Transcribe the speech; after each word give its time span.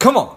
Come 0.00 0.16
on. 0.16 0.34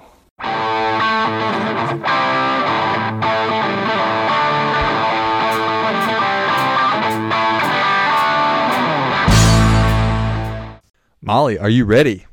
Molly, 11.21 11.57
are 11.57 11.70
you 11.70 11.86
ready? 11.86 12.26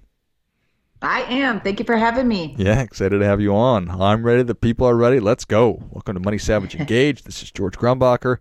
I 1.01 1.23
am. 1.23 1.61
Thank 1.61 1.79
you 1.79 1.85
for 1.85 1.97
having 1.97 2.27
me. 2.27 2.57
Yeah, 2.59 2.81
excited 2.81 3.21
to 3.21 3.25
have 3.25 3.41
you 3.41 3.55
on. 3.55 3.89
I'm 3.89 4.27
ready. 4.27 4.43
The 4.43 4.57
people 4.57 4.89
are 4.89 4.97
ready. 4.97 5.21
Let's 5.21 5.45
go. 5.45 5.81
Welcome 5.91 6.15
to 6.15 6.21
Money 6.21 6.39
Savage 6.39 6.75
Engaged. 6.75 7.27
this 7.27 7.45
is 7.45 7.53
George 7.53 7.79
Grombacher. 7.79 8.39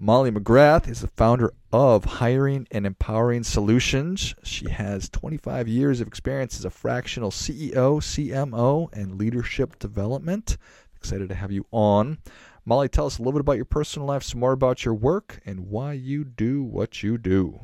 Molly 0.00 0.30
McGrath 0.30 0.88
is 0.88 1.00
the 1.00 1.08
founder 1.08 1.52
of 1.72 2.04
Hiring 2.04 2.68
and 2.70 2.86
Empowering 2.86 3.42
Solutions. 3.42 4.32
She 4.44 4.70
has 4.70 5.08
25 5.08 5.66
years 5.66 6.00
of 6.00 6.06
experience 6.06 6.56
as 6.56 6.64
a 6.64 6.70
fractional 6.70 7.32
CEO, 7.32 8.00
CMO, 8.00 8.92
and 8.92 9.18
leadership 9.18 9.76
development. 9.80 10.56
Excited 10.94 11.28
to 11.30 11.34
have 11.34 11.50
you 11.50 11.66
on. 11.72 12.18
Molly, 12.64 12.88
tell 12.88 13.06
us 13.06 13.18
a 13.18 13.22
little 13.22 13.32
bit 13.32 13.40
about 13.40 13.56
your 13.56 13.64
personal 13.64 14.06
life, 14.06 14.22
some 14.22 14.38
more 14.38 14.52
about 14.52 14.84
your 14.84 14.94
work, 14.94 15.40
and 15.44 15.68
why 15.68 15.94
you 15.94 16.22
do 16.22 16.62
what 16.62 17.02
you 17.02 17.18
do. 17.18 17.58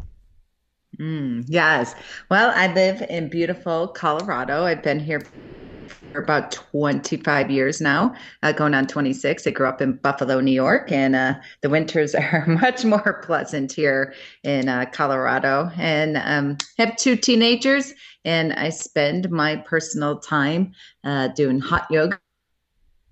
Mm, 0.98 1.44
yes. 1.46 1.94
Well, 2.30 2.52
I 2.56 2.72
live 2.72 3.00
in 3.08 3.28
beautiful 3.28 3.86
Colorado. 3.86 4.64
I've 4.64 4.82
been 4.82 4.98
here 4.98 5.22
for 6.14 6.22
about 6.22 6.52
25 6.52 7.50
years 7.50 7.80
now, 7.80 8.14
uh, 8.44 8.52
going 8.52 8.72
on 8.72 8.86
26. 8.86 9.48
I 9.48 9.50
grew 9.50 9.66
up 9.66 9.82
in 9.82 9.94
Buffalo, 9.94 10.38
New 10.40 10.52
York, 10.52 10.92
and 10.92 11.16
uh, 11.16 11.34
the 11.60 11.68
winters 11.68 12.14
are 12.14 12.44
much 12.46 12.84
more 12.84 13.20
pleasant 13.26 13.72
here 13.72 14.14
in 14.44 14.68
uh, 14.68 14.84
Colorado. 14.92 15.70
And 15.76 16.16
um, 16.18 16.56
have 16.78 16.94
two 16.96 17.16
teenagers, 17.16 17.92
and 18.24 18.52
I 18.52 18.68
spend 18.68 19.28
my 19.30 19.56
personal 19.56 20.20
time 20.20 20.72
uh, 21.02 21.28
doing 21.28 21.58
hot 21.58 21.86
yoga 21.90 22.20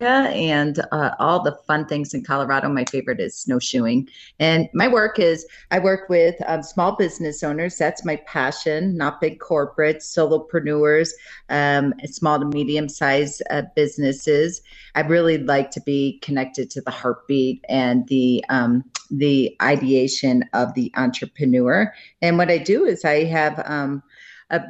and 0.09 0.81
uh, 0.93 1.15
all 1.19 1.43
the 1.43 1.57
fun 1.67 1.87
things 1.87 2.15
in 2.15 2.23
Colorado. 2.23 2.69
My 2.69 2.85
favorite 2.85 3.21
is 3.21 3.37
snowshoeing. 3.37 4.09
And 4.39 4.69
my 4.75 4.89
work 4.89 5.19
is 5.19 5.47
I 5.71 5.79
work 5.79 6.09
with 6.09 6.35
um, 6.47 6.63
small 6.63 6.97
business 6.97 7.43
owners. 7.43 7.77
That's 7.79 8.05
my 8.05 8.17
passion, 8.27 8.97
not 8.97 9.21
big 9.21 9.39
corporates, 9.39 10.05
solopreneurs, 10.05 11.11
um, 11.49 11.95
small 12.07 12.39
to 12.39 12.47
medium 12.47 12.89
sized 12.89 13.43
uh, 13.51 13.63
businesses. 13.75 14.63
I 14.95 15.01
really 15.01 15.39
like 15.39 15.71
to 15.73 15.81
be 15.81 16.19
connected 16.23 16.71
to 16.71 16.81
the 16.81 16.91
heartbeat 16.91 17.65
and 17.69 18.07
the 18.09 18.45
um, 18.49 18.85
the 19.11 19.57
ideation 19.61 20.45
of 20.55 20.73
the 20.75 20.91
entrepreneur. 20.97 21.93
And 22.23 22.39
what 22.39 22.51
I 22.51 22.59
do 22.59 22.85
is 22.85 23.05
I 23.05 23.25
have 23.25 23.63
um, 23.67 24.03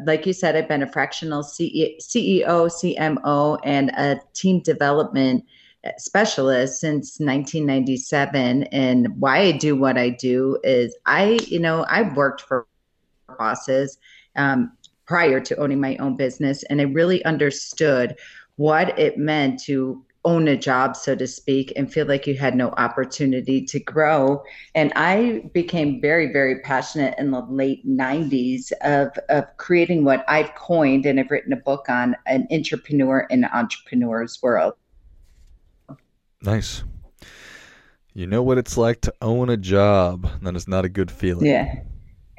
like 0.05 0.27
you 0.27 0.33
said, 0.33 0.56
I've 0.56 0.69
been 0.69 0.83
a 0.83 0.91
fractional 0.91 1.42
CEO, 1.42 1.97
CMO, 2.00 3.58
and 3.64 3.91
a 3.91 4.20
team 4.33 4.61
development 4.61 5.44
specialist 5.98 6.80
since 6.80 7.19
1997. 7.19 8.64
And 8.64 9.20
why 9.20 9.38
I 9.38 9.53
do 9.53 9.77
what 9.77 9.98
I 9.98 10.10
do 10.10 10.58
is 10.62 10.97
I, 11.06 11.41
you 11.47 11.58
know, 11.58 11.84
I've 11.88 12.16
worked 12.16 12.42
for 12.42 12.66
bosses 13.38 13.98
um, 14.36 14.72
prior 15.06 15.41
to 15.41 15.56
owning 15.56 15.80
my 15.80 15.97
own 15.97 16.16
business, 16.16 16.62
and 16.64 16.80
I 16.80 16.84
really 16.84 17.25
understood 17.25 18.16
what 18.56 18.98
it 18.98 19.19
meant 19.19 19.60
to 19.64 20.05
own 20.25 20.48
a 20.48 20.56
job, 20.56 20.97
so 20.97 21.15
to 21.15 21.27
speak, 21.27 21.73
and 21.77 21.92
feel 21.92 22.06
like 22.06 22.27
you 22.27 22.34
had 22.34 22.55
no 22.55 22.70
opportunity 22.70 23.65
to 23.65 23.81
grow. 23.81 24.42
And 24.75 24.92
I 24.95 25.45
became 25.53 26.01
very, 26.01 26.33
very 26.33 26.61
passionate 26.61 27.15
in 27.19 27.31
the 27.31 27.41
late 27.41 27.87
90s 27.87 28.73
of, 28.83 29.11
of 29.28 29.45
creating 29.56 30.05
what 30.05 30.25
I've 30.28 30.55
coined 30.55 31.06
and 31.06 31.19
I've 31.19 31.31
written 31.31 31.53
a 31.53 31.56
book 31.56 31.87
on 31.89 32.17
an 32.27 32.47
entrepreneur 32.50 33.27
in 33.31 33.45
an 33.45 33.50
entrepreneur's 33.53 34.39
world. 34.43 34.75
Nice. 36.43 36.84
You 38.15 38.27
know 38.27 38.43
what 38.43 38.59
it's 38.59 38.77
like 38.77 39.00
to 39.03 39.15
own 39.23 39.48
a 39.48 39.56
job. 39.56 40.28
That 40.43 40.55
is 40.55 40.69
not 40.69 40.84
a 40.84 40.89
good 40.89 41.10
feeling. 41.10 41.47
Yeah. 41.47 41.83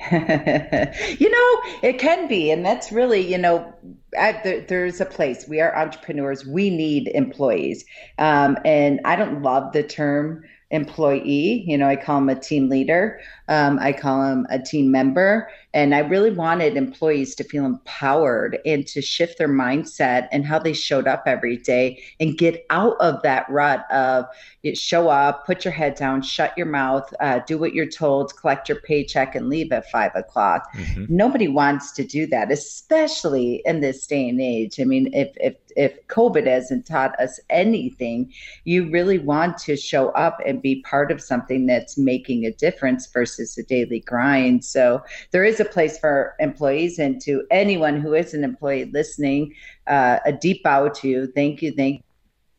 you 0.12 1.30
know, 1.30 1.62
it 1.82 1.98
can 1.98 2.28
be. 2.28 2.52
And 2.52 2.66
that's 2.66 2.92
really, 2.92 3.22
you 3.22 3.38
know, 3.38 3.74
at 4.16 4.44
the, 4.44 4.66
there's 4.68 5.02
a 5.02 5.06
place. 5.06 5.48
We 5.48 5.60
are 5.60 5.76
entrepreneurs. 5.76 6.46
We 6.46 6.70
need 6.70 7.10
employees. 7.14 7.86
Um, 8.18 8.58
and 8.66 9.00
I 9.06 9.16
don't 9.16 9.42
love 9.42 9.74
the 9.74 9.84
term 9.84 10.44
employee. 10.72 11.64
You 11.68 11.78
know, 11.78 11.88
I 11.88 11.96
call 11.96 12.20
them 12.20 12.30
a 12.30 12.36
team 12.36 12.68
leader. 12.68 13.22
Um, 13.48 13.80
I 13.80 13.94
call 13.94 14.24
them 14.24 14.48
a 14.50 14.60
team 14.60 14.92
member. 14.92 15.50
And 15.74 15.96
I 15.96 16.00
really 16.00 16.32
wanted 16.32 16.78
employees 16.78 17.36
to 17.36 17.44
feel 17.44 17.66
empowered 17.66 18.60
and 18.66 18.86
to 18.88 19.02
shift 19.02 19.38
their 19.38 19.50
mindset 19.50 20.28
and 20.32 20.46
how 20.46 20.60
they 20.60 20.74
showed 20.74 21.08
up 21.08 21.24
every 21.26 21.58
day 21.58 22.04
and 22.20 22.38
get 22.38 22.66
out 22.70 22.96
of 23.00 23.22
that 23.24 23.50
rut 23.50 23.90
of 23.92 24.26
show 24.74 25.10
up, 25.10 25.46
put 25.46 25.66
your 25.66 25.74
head 25.74 25.96
down, 25.96 26.22
shut 26.22 26.58
your 26.58 26.68
mouth, 26.68 27.14
uh, 27.20 27.40
do 27.46 27.58
what 27.58 27.74
you're 27.74 27.86
told, 27.86 28.36
collect 28.38 28.70
your 28.70 28.80
paycheck, 28.82 29.36
and 29.36 29.50
leave 29.50 29.72
at 29.72 29.90
five 29.92 30.12
o'clock. 30.16 30.72
Mm-hmm. 30.74 31.06
Nobody 31.10 31.48
wants 31.48 31.92
to 31.94 32.04
do 32.04 32.28
that, 32.28 32.52
especially 32.52 33.62
in 33.66 33.82
this 33.82 34.08
day 34.08 34.30
and 34.30 34.40
age. 34.40 34.80
I 34.80 34.86
mean, 34.86 35.14
if 35.14 35.36
if 35.38 35.56
if 35.76 36.08
COVID 36.08 36.46
hasn't 36.46 36.86
taught 36.86 37.20
us 37.20 37.40
anything, 37.50 38.32
you 38.64 38.90
really 38.92 39.20
want 39.20 39.58
to 39.60 39.76
show 39.76 40.10
up 40.10 40.40
and 40.46 40.62
be 40.62 40.82
part 40.84 41.12
of 41.12 41.22
something 41.22 41.66
that's 41.66 41.98
making 41.98 42.46
a 42.46 42.52
difference 42.52 43.08
versus 43.08 43.58
a 43.58 43.64
daily 43.64 44.00
grind. 44.02 44.64
So 44.64 45.02
there 45.32 45.44
is 45.44 45.60
place 45.72 45.98
for 45.98 46.36
employees 46.40 47.00
and 47.00 47.22
to 47.22 47.46
anyone 47.52 48.00
who 48.00 48.14
is 48.14 48.34
an 48.34 48.44
employee 48.44 48.86
listening, 48.86 49.54
uh, 49.88 50.20
a 50.26 50.32
deep 50.32 50.64
bow 50.64 50.90
to 50.90 51.08
you. 51.08 51.28
Thank 51.28 51.62
you. 51.62 51.72
Thank 51.74 52.04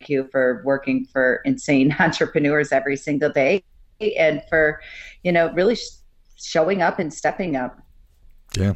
you 0.06 0.28
for 0.30 0.62
working 0.64 1.06
for 1.06 1.40
insane 1.44 1.94
entrepreneurs 2.00 2.72
every 2.72 2.96
single 2.96 3.30
day 3.30 3.64
and 4.18 4.42
for, 4.48 4.80
you 5.22 5.32
know, 5.32 5.52
really 5.52 5.76
sh- 5.76 5.88
showing 6.36 6.82
up 6.82 6.98
and 6.98 7.12
stepping 7.12 7.56
up. 7.56 7.78
Yeah, 8.56 8.74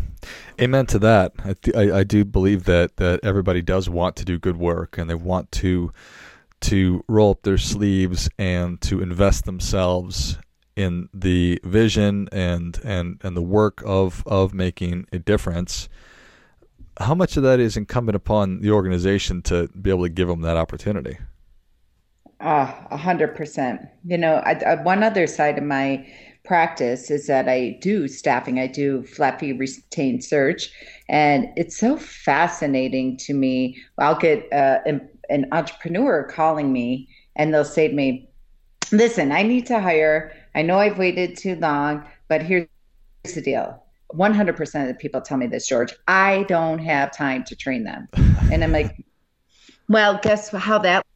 amen 0.60 0.86
to 0.86 0.98
that. 1.00 1.32
I, 1.44 1.54
th- 1.54 1.76
I, 1.76 1.98
I 1.98 2.04
do 2.04 2.24
believe 2.24 2.64
that 2.64 2.96
that 2.96 3.20
everybody 3.22 3.62
does 3.62 3.88
want 3.88 4.16
to 4.16 4.24
do 4.24 4.38
good 4.38 4.56
work 4.56 4.98
and 4.98 5.08
they 5.08 5.14
want 5.14 5.52
to 5.52 5.92
to 6.62 7.04
roll 7.08 7.30
up 7.30 7.42
their 7.42 7.58
sleeves 7.58 8.28
and 8.38 8.80
to 8.80 9.00
invest 9.00 9.44
themselves 9.44 10.38
in 10.78 11.08
the 11.12 11.60
vision 11.64 12.28
and 12.30 12.80
and 12.84 13.18
and 13.22 13.36
the 13.36 13.42
work 13.42 13.82
of 13.84 14.22
of 14.26 14.54
making 14.54 15.06
a 15.12 15.18
difference 15.18 15.88
how 17.00 17.14
much 17.14 17.36
of 17.36 17.42
that 17.42 17.60
is 17.60 17.76
incumbent 17.76 18.16
upon 18.16 18.60
the 18.60 18.70
organization 18.70 19.42
to 19.42 19.68
be 19.80 19.90
able 19.90 20.02
to 20.04 20.08
give 20.08 20.28
them 20.28 20.40
that 20.42 20.56
opportunity? 20.56 21.16
Ah, 22.40 22.86
a 22.90 22.96
hundred 22.96 23.34
percent. 23.34 23.80
You 24.04 24.18
know 24.18 24.36
I, 24.36 24.52
I, 24.64 24.74
one 24.82 25.02
other 25.02 25.26
side 25.26 25.58
of 25.58 25.64
my 25.64 26.06
practice 26.44 27.10
is 27.10 27.26
that 27.26 27.48
i 27.48 27.78
do 27.82 28.08
staffing. 28.08 28.58
I 28.58 28.68
do 28.68 29.02
fee 29.02 29.52
retained 29.52 30.24
search 30.24 30.70
and 31.08 31.48
it's 31.56 31.76
so 31.76 31.96
fascinating 31.96 33.16
to 33.18 33.34
me. 33.34 33.76
I'll 33.98 34.18
get 34.18 34.50
uh, 34.52 34.78
an, 34.86 35.08
an 35.28 35.46
entrepreneur 35.52 36.24
calling 36.24 36.72
me 36.72 37.08
and 37.36 37.52
they'll 37.52 37.64
say 37.64 37.88
to 37.88 37.94
me 37.94 38.28
listen 38.92 39.32
i 39.32 39.42
need 39.42 39.66
to 39.66 39.80
hire 39.80 40.32
I 40.58 40.62
know 40.62 40.80
I've 40.80 40.98
waited 40.98 41.36
too 41.36 41.54
long, 41.54 42.04
but 42.26 42.42
here's 42.42 42.66
the 43.32 43.40
deal. 43.40 43.80
100% 44.12 44.82
of 44.82 44.88
the 44.88 44.94
people 44.94 45.20
tell 45.20 45.36
me 45.36 45.46
this, 45.46 45.68
George. 45.68 45.94
I 46.08 46.46
don't 46.48 46.80
have 46.80 47.16
time 47.16 47.44
to 47.44 47.54
train 47.54 47.84
them. 47.84 48.08
And 48.50 48.64
I'm 48.64 48.72
like, 48.72 48.96
well, 49.88 50.18
guess 50.20 50.48
how 50.48 50.78
that 50.78 51.06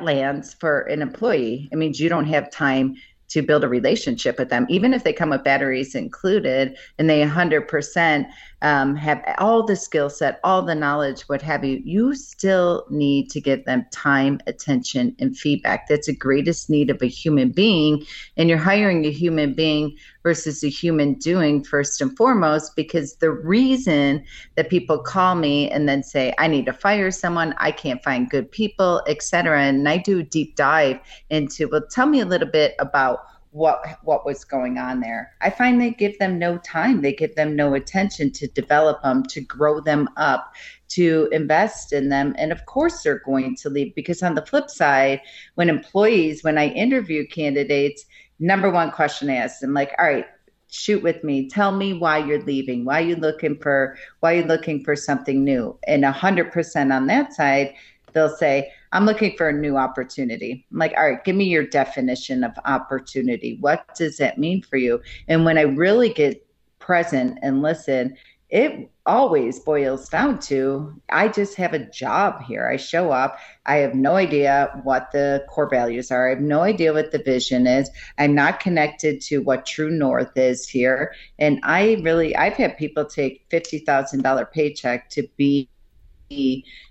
lands 0.00 0.54
for 0.54 0.80
an 0.80 1.02
employee? 1.02 1.68
It 1.70 1.76
means 1.76 2.00
you 2.00 2.08
don't 2.08 2.24
have 2.24 2.50
time 2.50 2.96
to 3.28 3.42
build 3.42 3.64
a 3.64 3.68
relationship 3.68 4.38
with 4.38 4.48
them, 4.48 4.66
even 4.68 4.94
if 4.94 5.04
they 5.04 5.12
come 5.12 5.30
with 5.30 5.44
batteries 5.44 5.94
included 5.94 6.76
and 6.98 7.08
they 7.08 7.22
100% 7.22 8.26
um, 8.62 8.96
have 8.96 9.22
all 9.38 9.62
the 9.62 9.76
skill 9.76 10.08
set, 10.08 10.40
all 10.42 10.62
the 10.62 10.74
knowledge, 10.74 11.22
what 11.22 11.42
have 11.42 11.64
you, 11.64 11.82
you 11.84 12.14
still 12.14 12.86
need 12.90 13.30
to 13.30 13.40
give 13.40 13.64
them 13.64 13.84
time, 13.90 14.40
attention, 14.46 15.14
and 15.18 15.36
feedback. 15.36 15.86
That's 15.88 16.06
the 16.06 16.16
greatest 16.16 16.70
need 16.70 16.90
of 16.90 17.02
a 17.02 17.06
human 17.06 17.50
being. 17.50 18.04
And 18.36 18.48
you're 18.48 18.58
hiring 18.58 19.04
a 19.04 19.10
human 19.10 19.54
being 19.54 19.96
versus 20.24 20.64
a 20.64 20.68
human 20.68 21.14
doing 21.14 21.62
first 21.62 22.00
and 22.00 22.16
foremost, 22.16 22.74
because 22.74 23.14
the 23.16 23.30
reason 23.30 24.24
that 24.56 24.70
people 24.70 24.98
call 24.98 25.36
me 25.36 25.70
and 25.70 25.88
then 25.88 26.02
say, 26.02 26.34
I 26.38 26.48
need 26.48 26.66
to 26.66 26.72
fire 26.72 27.12
someone, 27.12 27.54
I 27.58 27.70
can't 27.70 28.02
find 28.02 28.28
good 28.28 28.50
people, 28.50 29.02
etc. 29.06 29.62
And 29.62 29.88
I 29.88 29.98
do 29.98 30.18
a 30.18 30.22
deep 30.24 30.56
dive 30.56 30.98
into, 31.30 31.68
well, 31.68 31.86
tell 31.88 32.06
me 32.06 32.20
a 32.20 32.26
little 32.26 32.48
bit 32.48 32.74
about 32.80 33.20
what 33.54 34.00
what 34.02 34.26
was 34.26 34.44
going 34.44 34.78
on 34.78 34.98
there. 34.98 35.30
I 35.40 35.48
find 35.48 35.80
they 35.80 35.92
give 35.92 36.18
them 36.18 36.40
no 36.40 36.58
time. 36.58 37.02
They 37.02 37.12
give 37.12 37.36
them 37.36 37.54
no 37.54 37.74
attention 37.74 38.32
to 38.32 38.48
develop 38.48 39.00
them, 39.02 39.22
to 39.26 39.40
grow 39.40 39.80
them 39.80 40.08
up, 40.16 40.52
to 40.88 41.28
invest 41.30 41.92
in 41.92 42.08
them. 42.08 42.34
And 42.36 42.50
of 42.50 42.66
course 42.66 43.02
they're 43.02 43.22
going 43.24 43.54
to 43.56 43.70
leave 43.70 43.94
because 43.94 44.24
on 44.24 44.34
the 44.34 44.44
flip 44.44 44.68
side, 44.70 45.20
when 45.54 45.68
employees, 45.68 46.42
when 46.42 46.58
I 46.58 46.66
interview 46.66 47.28
candidates, 47.28 48.04
number 48.40 48.70
one 48.70 48.90
question 48.90 49.30
I 49.30 49.36
ask 49.36 49.60
them 49.60 49.72
like, 49.72 49.92
all 50.00 50.06
right, 50.06 50.26
shoot 50.68 51.04
with 51.04 51.22
me 51.22 51.48
tell 51.48 51.70
me 51.70 51.92
why 51.92 52.18
you're 52.18 52.42
leaving 52.42 52.84
why 52.84 52.98
you 52.98 53.14
looking 53.14 53.56
for 53.58 53.96
why 54.18 54.32
you 54.32 54.42
looking 54.42 54.82
for 54.82 54.96
something 54.96 55.44
new 55.44 55.78
and 55.86 56.02
100% 56.02 56.92
on 56.92 57.06
that 57.06 57.32
side 57.32 57.72
they'll 58.12 58.34
say 58.36 58.72
i'm 58.94 59.04
looking 59.04 59.36
for 59.36 59.48
a 59.48 59.52
new 59.52 59.76
opportunity 59.76 60.66
i'm 60.70 60.78
like 60.78 60.94
all 60.96 61.10
right 61.10 61.24
give 61.24 61.36
me 61.36 61.44
your 61.44 61.66
definition 61.66 62.42
of 62.42 62.52
opportunity 62.64 63.58
what 63.60 63.94
does 63.94 64.16
that 64.16 64.38
mean 64.38 64.62
for 64.62 64.76
you 64.76 65.00
and 65.28 65.44
when 65.44 65.58
i 65.58 65.62
really 65.62 66.08
get 66.08 66.46
present 66.78 67.38
and 67.42 67.60
listen 67.60 68.16
it 68.54 68.90
always 69.06 69.58
boils 69.58 70.08
down 70.08 70.38
to 70.38 70.94
I 71.10 71.28
just 71.28 71.56
have 71.56 71.74
a 71.74 71.90
job 71.90 72.42
here. 72.42 72.68
I 72.68 72.76
show 72.76 73.10
up. 73.10 73.38
I 73.66 73.76
have 73.76 73.94
no 73.94 74.16
idea 74.16 74.80
what 74.84 75.10
the 75.12 75.44
core 75.48 75.68
values 75.68 76.10
are. 76.10 76.28
I 76.28 76.30
have 76.30 76.40
no 76.40 76.60
idea 76.60 76.92
what 76.92 77.10
the 77.10 77.18
vision 77.18 77.66
is. 77.66 77.90
I'm 78.16 78.34
not 78.34 78.60
connected 78.60 79.20
to 79.22 79.38
what 79.38 79.66
true 79.66 79.90
north 79.90 80.36
is 80.36 80.68
here. 80.68 81.14
And 81.38 81.58
I 81.64 82.00
really, 82.02 82.36
I've 82.36 82.54
had 82.54 82.78
people 82.78 83.04
take 83.04 83.48
$50,000 83.50 84.52
paycheck 84.52 85.10
to 85.10 85.26
be, 85.36 85.68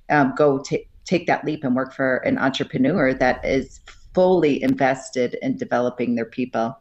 um, 0.10 0.34
go 0.36 0.60
t- 0.60 0.88
take 1.06 1.28
that 1.28 1.46
leap 1.46 1.64
and 1.64 1.76
work 1.76 1.94
for 1.94 2.18
an 2.18 2.38
entrepreneur 2.38 3.14
that 3.14 3.44
is 3.44 3.80
fully 4.14 4.62
invested 4.62 5.38
in 5.42 5.58
developing 5.58 6.16
their 6.16 6.26
people. 6.26 6.78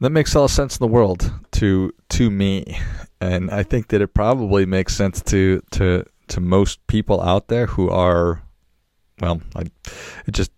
That 0.00 0.10
makes 0.10 0.36
all 0.36 0.48
sense 0.48 0.76
in 0.78 0.84
the 0.84 0.92
world 0.92 1.32
to 1.52 1.92
to 2.10 2.30
me 2.30 2.78
and 3.20 3.50
I 3.50 3.62
think 3.62 3.88
that 3.88 4.00
it 4.00 4.08
probably 4.08 4.66
makes 4.66 4.94
sense 4.94 5.22
to 5.22 5.62
to 5.72 6.04
to 6.28 6.40
most 6.40 6.84
people 6.86 7.20
out 7.20 7.48
there 7.48 7.66
who 7.66 7.88
are, 7.88 8.42
well, 9.20 9.40
I, 9.54 9.62
it 10.26 10.32
just. 10.32 10.50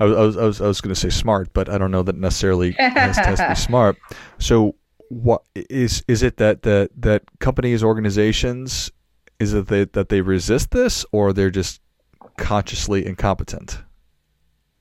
I 0.00 0.04
was 0.04 0.36
I 0.36 0.44
was 0.44 0.60
I 0.60 0.66
was 0.68 0.80
going 0.80 0.94
to 0.94 1.00
say 1.00 1.10
smart, 1.10 1.52
but 1.52 1.68
I 1.68 1.76
don't 1.76 1.90
know 1.90 2.04
that 2.04 2.14
necessarily 2.14 2.70
has, 2.78 3.16
has 3.16 3.40
to 3.40 3.48
be 3.48 3.54
smart. 3.56 3.96
So, 4.38 4.76
what 5.08 5.42
is 5.56 6.04
is 6.06 6.22
it 6.22 6.36
that 6.36 6.62
that 6.62 6.90
that 6.98 7.24
companies, 7.40 7.82
organizations, 7.82 8.92
is 9.40 9.54
it 9.54 9.68
they, 9.68 9.84
that 9.84 10.08
they 10.08 10.20
resist 10.20 10.70
this, 10.70 11.04
or 11.12 11.32
they're 11.32 11.50
just 11.50 11.80
consciously 12.36 13.06
incompetent 13.06 13.78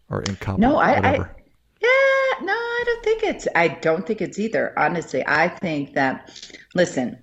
or 0.09 0.21
incompetent? 0.21 0.59
No, 0.59 0.77
I, 0.77 0.93
I 0.93 1.13
yeah, 1.13 2.41
no, 2.41 2.53
I 2.53 2.83
don't 2.85 3.03
think 3.03 3.23
it's. 3.23 3.47
I 3.55 3.67
don't 3.67 4.05
think 4.05 4.21
it's 4.21 4.39
either. 4.39 4.77
Honestly, 4.77 5.23
I 5.27 5.47
think 5.47 5.93
that 5.93 6.57
listen, 6.73 7.21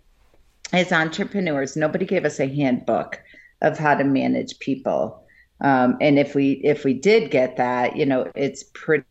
as 0.73 0.93
entrepreneurs, 0.93 1.77
nobody 1.77 2.05
gave 2.05 2.25
us 2.25 2.41
a 2.41 2.47
handbook 2.47 3.21
of 3.63 3.79
how 3.79 3.95
to 3.95 4.05
manage 4.05 4.59
people. 4.59 5.25
Um, 5.61 5.97
and 6.01 6.19
if 6.19 6.35
we 6.35 6.61
if 6.65 6.85
we 6.85 6.95
did 6.95 7.31
get 7.31 7.57
that, 7.57 7.97
you 7.97 8.07
know, 8.07 8.31
it's 8.35 8.65
pretty 8.75 9.05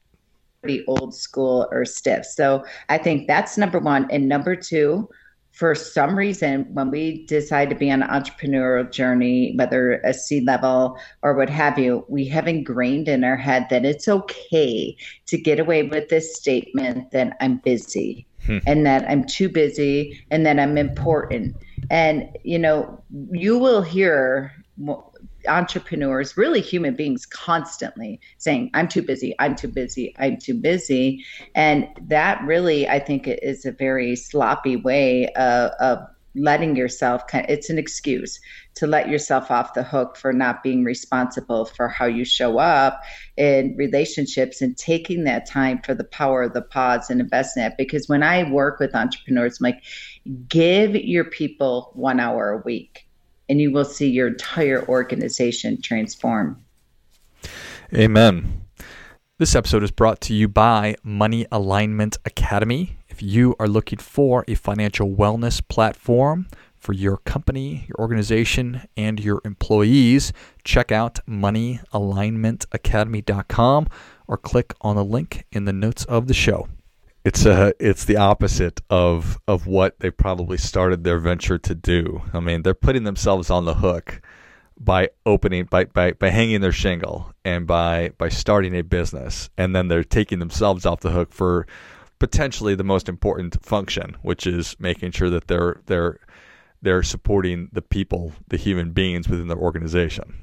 old 0.87 1.13
school 1.13 1.67
or 1.71 1.83
stiff. 1.83 2.25
So 2.25 2.63
I 2.89 2.97
think 2.97 3.27
that's 3.27 3.57
number 3.57 3.79
one. 3.79 4.07
And 4.11 4.29
number 4.29 4.55
two, 4.55 5.09
for 5.53 5.75
some 5.75 6.17
reason, 6.17 6.65
when 6.73 6.89
we 6.89 7.27
decide 7.27 7.69
to 7.69 7.75
be 7.75 7.91
on 7.91 8.01
an 8.01 8.09
entrepreneurial 8.09 8.91
journey, 8.91 9.53
whether 9.55 10.01
a 10.03 10.11
C 10.11 10.41
level 10.41 10.97
or 11.21 11.35
what 11.35 11.49
have 11.49 11.77
you, 11.77 12.03
we 12.09 12.25
have 12.25 12.47
ingrained 12.47 13.07
in 13.07 13.23
our 13.23 13.37
head 13.37 13.67
that 13.69 13.85
it's 13.85 14.07
okay 14.07 14.97
to 15.27 15.37
get 15.37 15.59
away 15.59 15.83
with 15.83 16.09
this 16.09 16.35
statement 16.35 17.11
that 17.11 17.37
I'm 17.39 17.57
busy 17.57 18.25
hmm. 18.47 18.57
and 18.65 18.83
that 18.87 19.07
I'm 19.07 19.25
too 19.25 19.47
busy 19.47 20.25
and 20.31 20.43
that 20.47 20.59
I'm 20.59 20.75
important. 20.75 21.55
And, 21.91 22.35
you 22.43 22.57
know, 22.57 23.03
you 23.31 23.59
will 23.59 23.83
hear 23.83 24.51
entrepreneurs, 25.47 26.37
really 26.37 26.61
human 26.61 26.95
beings, 26.95 27.25
constantly 27.25 28.19
saying, 28.37 28.69
I'm 28.73 28.87
too 28.87 29.01
busy, 29.01 29.35
I'm 29.39 29.55
too 29.55 29.67
busy, 29.67 30.15
I'm 30.17 30.37
too 30.37 30.53
busy. 30.53 31.23
And 31.55 31.87
that 32.07 32.41
really, 32.43 32.87
I 32.87 32.99
think, 32.99 33.27
is 33.27 33.65
a 33.65 33.71
very 33.71 34.15
sloppy 34.15 34.75
way 34.75 35.27
of, 35.35 35.71
of 35.79 35.99
letting 36.35 36.75
yourself 36.75 37.27
kind 37.27 37.45
it's 37.47 37.69
an 37.69 37.77
excuse 37.77 38.39
to 38.73 38.87
let 38.87 39.07
yourself 39.07 39.51
off 39.51 39.75
the 39.75 39.83
hook 39.83 40.17
for 40.17 40.33
not 40.33 40.63
being 40.63 40.83
responsible 40.83 41.65
for 41.65 41.87
how 41.87 42.05
you 42.05 42.25
show 42.25 42.57
up 42.57 43.01
in 43.37 43.75
relationships 43.77 44.61
and 44.61 44.75
taking 44.75 45.25
that 45.25 45.47
time 45.47 45.79
for 45.83 45.93
the 45.93 46.03
power 46.03 46.41
of 46.41 46.53
the 46.53 46.61
pause 46.61 47.09
and 47.09 47.21
invest 47.21 47.55
in 47.55 47.63
it 47.63 47.73
because 47.77 48.09
when 48.09 48.23
i 48.23 48.49
work 48.49 48.79
with 48.79 48.95
entrepreneurs 48.95 49.59
I'm 49.59 49.65
like 49.65 49.83
give 50.47 50.95
your 50.95 51.25
people 51.25 51.91
one 51.93 52.19
hour 52.19 52.49
a 52.49 52.57
week 52.65 53.02
and 53.53 53.61
you 53.61 53.71
will 53.71 53.85
see 53.85 54.09
your 54.09 54.29
entire 54.29 54.83
organization 54.89 55.79
transform 55.79 56.59
amen 57.93 58.63
this 59.39 59.55
episode 59.55 59.81
is 59.83 59.91
brought 59.91 60.21
to 60.21 60.33
you 60.33 60.47
by 60.47 60.95
Money 61.03 61.45
Alignment 61.51 62.17
Academy. 62.23 62.97
If 63.09 63.21
you 63.21 63.57
are 63.59 63.67
looking 63.67 63.99
for 63.99 64.45
a 64.47 64.55
financial 64.55 65.09
wellness 65.09 65.61
platform 65.67 66.47
for 66.77 66.93
your 66.93 67.17
company, 67.17 67.83
your 67.87 67.97
organization, 67.99 68.87
and 68.95 69.19
your 69.19 69.41
employees, 69.43 70.31
check 70.63 70.91
out 70.91 71.19
moneyalignmentacademy.com 71.27 73.87
or 74.27 74.37
click 74.37 74.73
on 74.81 74.95
the 74.95 75.03
link 75.03 75.45
in 75.51 75.65
the 75.65 75.73
notes 75.73 76.05
of 76.05 76.27
the 76.27 76.33
show. 76.33 76.69
It's 77.25 77.45
a 77.45 77.73
it's 77.79 78.03
the 78.03 78.17
opposite 78.17 78.81
of 78.89 79.39
of 79.47 79.65
what 79.65 79.99
they 79.99 80.11
probably 80.11 80.57
started 80.57 81.03
their 81.03 81.19
venture 81.19 81.57
to 81.57 81.73
do. 81.75 82.21
I 82.33 82.41
mean, 82.41 82.63
they're 82.63 82.73
putting 82.73 83.05
themselves 83.05 83.49
on 83.49 83.63
the 83.65 83.75
hook 83.75 84.21
by 84.77 85.09
opening 85.25 85.65
by, 85.65 85.85
by 85.85 86.13
by 86.13 86.29
hanging 86.29 86.61
their 86.61 86.71
shingle 86.71 87.33
and 87.45 87.65
by 87.65 88.11
by 88.17 88.29
starting 88.29 88.75
a 88.75 88.81
business 88.83 89.49
and 89.57 89.75
then 89.75 89.87
they're 89.87 90.03
taking 90.03 90.39
themselves 90.39 90.85
off 90.85 91.01
the 91.01 91.11
hook 91.11 91.31
for 91.31 91.67
potentially 92.19 92.75
the 92.75 92.83
most 92.83 93.07
important 93.07 93.63
function 93.63 94.17
which 94.21 94.47
is 94.47 94.75
making 94.79 95.11
sure 95.11 95.29
that 95.29 95.47
they're 95.47 95.81
they're 95.85 96.19
they're 96.81 97.03
supporting 97.03 97.69
the 97.71 97.81
people 97.81 98.33
the 98.47 98.57
human 98.57 98.91
beings 98.91 99.29
within 99.29 99.47
their 99.47 99.57
organization 99.57 100.39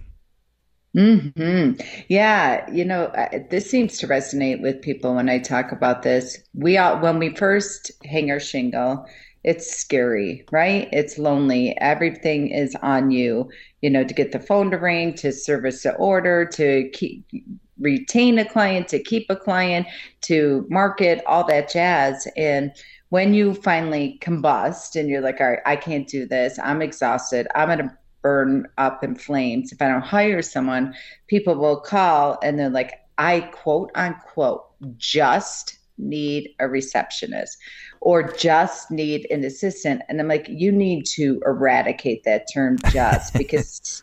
hmm 0.94 1.72
Yeah, 2.08 2.68
you 2.70 2.84
know, 2.84 3.12
this 3.50 3.70
seems 3.70 3.98
to 3.98 4.08
resonate 4.08 4.60
with 4.60 4.82
people 4.82 5.14
when 5.14 5.28
I 5.28 5.38
talk 5.38 5.70
about 5.70 6.02
this. 6.02 6.38
We 6.52 6.78
all, 6.78 6.98
when 7.00 7.18
we 7.18 7.34
first 7.34 7.92
hang 8.04 8.30
our 8.30 8.40
shingle, 8.40 9.06
it's 9.44 9.70
scary, 9.74 10.44
right? 10.50 10.88
It's 10.92 11.16
lonely. 11.16 11.76
Everything 11.80 12.48
is 12.48 12.74
on 12.82 13.10
you, 13.12 13.48
you 13.82 13.88
know, 13.88 14.02
to 14.04 14.12
get 14.14 14.32
the 14.32 14.40
phone 14.40 14.70
to 14.72 14.78
ring, 14.78 15.14
to 15.14 15.32
service 15.32 15.82
the 15.84 15.94
order, 15.94 16.44
to 16.54 16.90
keep 16.92 17.24
retain 17.78 18.38
a 18.38 18.44
client, 18.44 18.88
to 18.88 19.02
keep 19.02 19.26
a 19.30 19.36
client, 19.36 19.86
to 20.22 20.66
market, 20.68 21.22
all 21.26 21.46
that 21.46 21.70
jazz. 21.72 22.28
And 22.36 22.72
when 23.08 23.32
you 23.32 23.54
finally 23.54 24.18
combust 24.20 24.96
and 24.98 25.08
you're 25.08 25.22
like, 25.22 25.40
all 25.40 25.48
right, 25.50 25.60
I 25.64 25.76
can't 25.76 26.06
do 26.06 26.26
this. 26.26 26.58
I'm 26.62 26.82
exhausted. 26.82 27.48
I'm 27.54 27.78
to 27.78 27.96
burn 28.22 28.66
up 28.78 29.02
in 29.04 29.14
flames. 29.14 29.72
If 29.72 29.80
I 29.80 29.88
don't 29.88 30.02
hire 30.02 30.42
someone, 30.42 30.94
people 31.26 31.54
will 31.56 31.80
call 31.80 32.38
and 32.42 32.58
they're 32.58 32.70
like, 32.70 32.94
I 33.18 33.40
quote 33.40 33.90
unquote 33.94 34.66
just 34.96 35.78
need 35.98 36.50
a 36.58 36.68
receptionist 36.68 37.58
or 38.00 38.22
just 38.32 38.90
need 38.90 39.26
an 39.30 39.44
assistant. 39.44 40.02
And 40.08 40.20
I'm 40.20 40.28
like, 40.28 40.46
you 40.48 40.72
need 40.72 41.04
to 41.06 41.40
eradicate 41.44 42.24
that 42.24 42.46
term 42.52 42.78
just 42.90 43.34
because 43.38 44.02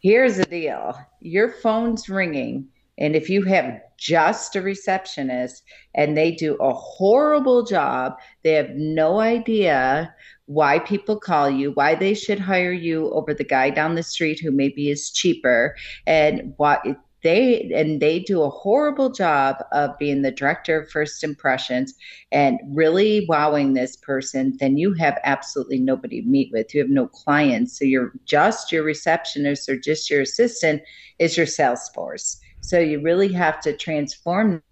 here's 0.00 0.36
the 0.36 0.46
deal 0.46 0.98
your 1.20 1.50
phone's 1.50 2.08
ringing. 2.08 2.68
And 2.96 3.16
if 3.16 3.28
you 3.28 3.42
have 3.42 3.80
just 3.98 4.56
a 4.56 4.62
receptionist 4.62 5.62
and 5.94 6.16
they 6.16 6.32
do 6.32 6.54
a 6.56 6.72
horrible 6.72 7.64
job, 7.64 8.14
they 8.42 8.52
have 8.52 8.70
no 8.70 9.20
idea 9.20 10.14
why 10.46 10.78
people 10.80 11.18
call 11.18 11.48
you, 11.48 11.72
why 11.72 11.94
they 11.94 12.14
should 12.14 12.38
hire 12.38 12.72
you 12.72 13.10
over 13.12 13.32
the 13.32 13.44
guy 13.44 13.70
down 13.70 13.94
the 13.94 14.02
street 14.02 14.40
who 14.40 14.50
maybe 14.50 14.90
is 14.90 15.10
cheaper, 15.10 15.74
and 16.06 16.52
what 16.58 16.84
they 17.22 17.70
and 17.74 18.00
they 18.00 18.20
do 18.20 18.42
a 18.42 18.50
horrible 18.50 19.10
job 19.10 19.56
of 19.72 19.98
being 19.98 20.20
the 20.20 20.30
director 20.30 20.80
of 20.82 20.90
first 20.90 21.24
impressions 21.24 21.94
and 22.30 22.60
really 22.68 23.24
wowing 23.28 23.72
this 23.72 23.96
person. 23.96 24.54
Then 24.60 24.76
you 24.76 24.92
have 24.94 25.18
absolutely 25.24 25.80
nobody 25.80 26.20
to 26.20 26.28
meet 26.28 26.52
with. 26.52 26.74
You 26.74 26.82
have 26.82 26.90
no 26.90 27.08
clients. 27.08 27.78
So 27.78 27.86
you're 27.86 28.12
just 28.26 28.70
your 28.70 28.82
receptionist 28.84 29.68
or 29.70 29.78
just 29.78 30.10
your 30.10 30.20
assistant 30.20 30.82
is 31.18 31.36
your 31.36 31.46
sales 31.46 31.88
force 31.94 32.38
so 32.64 32.78
you 32.78 33.00
really 33.02 33.32
have 33.32 33.60
to 33.60 33.76
transform 33.76 34.62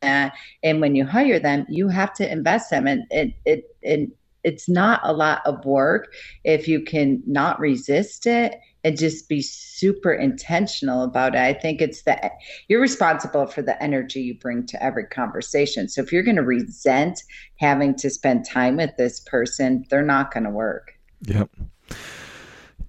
that 0.00 0.34
and 0.62 0.80
when 0.80 0.94
you 0.94 1.04
hire 1.04 1.38
them 1.38 1.66
you 1.68 1.88
have 1.88 2.12
to 2.12 2.30
invest 2.30 2.70
them 2.70 2.86
and 2.86 3.04
it 3.10 3.34
it, 3.44 3.64
it 3.82 4.10
it's 4.44 4.68
not 4.68 5.00
a 5.04 5.12
lot 5.12 5.40
of 5.46 5.64
work 5.64 6.12
if 6.44 6.68
you 6.68 6.82
can 6.82 7.22
not 7.26 7.58
resist 7.58 8.26
it 8.26 8.56
and 8.84 8.98
just 8.98 9.28
be 9.28 9.40
super 9.40 10.12
intentional 10.12 11.02
about 11.02 11.34
it. 11.34 11.40
I 11.40 11.54
think 11.54 11.80
it's 11.80 12.02
that 12.02 12.32
you're 12.68 12.82
responsible 12.82 13.46
for 13.46 13.62
the 13.62 13.82
energy 13.82 14.20
you 14.20 14.34
bring 14.38 14.66
to 14.66 14.82
every 14.82 15.06
conversation. 15.06 15.88
So 15.88 16.02
if 16.02 16.12
you're 16.12 16.22
going 16.22 16.36
to 16.36 16.42
resent 16.42 17.22
having 17.56 17.94
to 17.96 18.10
spend 18.10 18.44
time 18.44 18.76
with 18.76 18.90
this 18.98 19.20
person, 19.20 19.86
they're 19.88 20.02
not 20.02 20.32
going 20.32 20.44
to 20.44 20.50
work. 20.50 20.92
Yep. 21.22 21.50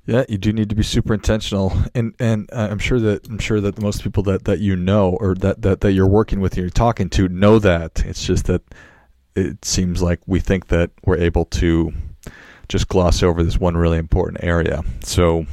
Yeah, 0.07 0.23
you 0.29 0.37
do 0.37 0.53
need 0.53 0.69
to 0.69 0.75
be 0.75 0.83
super 0.83 1.15
intentional, 1.15 1.73
and 1.95 2.13
and 2.19 2.47
uh, 2.53 2.67
I'm 2.69 2.77
sure 2.77 2.99
that 2.99 3.27
I'm 3.27 3.39
sure 3.39 3.59
that 3.61 3.81
most 3.81 4.03
people 4.03 4.21
that, 4.23 4.45
that 4.45 4.59
you 4.59 4.75
know 4.75 5.17
or 5.19 5.33
that, 5.35 5.63
that, 5.63 5.81
that 5.81 5.93
you're 5.93 6.07
working 6.07 6.41
with, 6.41 6.55
you're 6.55 6.69
talking 6.69 7.09
to, 7.11 7.27
know 7.27 7.57
that. 7.59 8.03
It's 8.05 8.23
just 8.23 8.45
that 8.45 8.61
it 9.35 9.65
seems 9.65 10.03
like 10.03 10.19
we 10.27 10.39
think 10.39 10.67
that 10.67 10.91
we're 11.05 11.17
able 11.17 11.45
to 11.45 11.91
just 12.69 12.87
gloss 12.87 13.23
over 13.23 13.43
this 13.43 13.57
one 13.57 13.75
really 13.75 13.97
important 13.97 14.43
area. 14.43 14.83
So, 15.01 15.47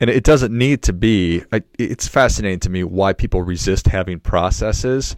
and 0.00 0.10
it 0.10 0.24
doesn't 0.24 0.56
need 0.56 0.82
to 0.84 0.92
be. 0.92 1.44
It's 1.78 2.08
fascinating 2.08 2.60
to 2.60 2.70
me 2.70 2.82
why 2.82 3.12
people 3.12 3.42
resist 3.42 3.86
having 3.86 4.18
processes. 4.18 5.14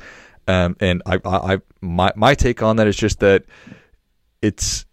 Um, 0.47 0.77
and 0.81 1.03
I, 1.07 1.19
I, 1.25 1.59
my 1.81 2.13
my 2.15 2.35
take 2.35 2.63
on 2.63 2.77
that 2.77 2.87
is 2.87 2.97
just 2.97 3.21
that 3.21 3.45
it's 4.43 4.85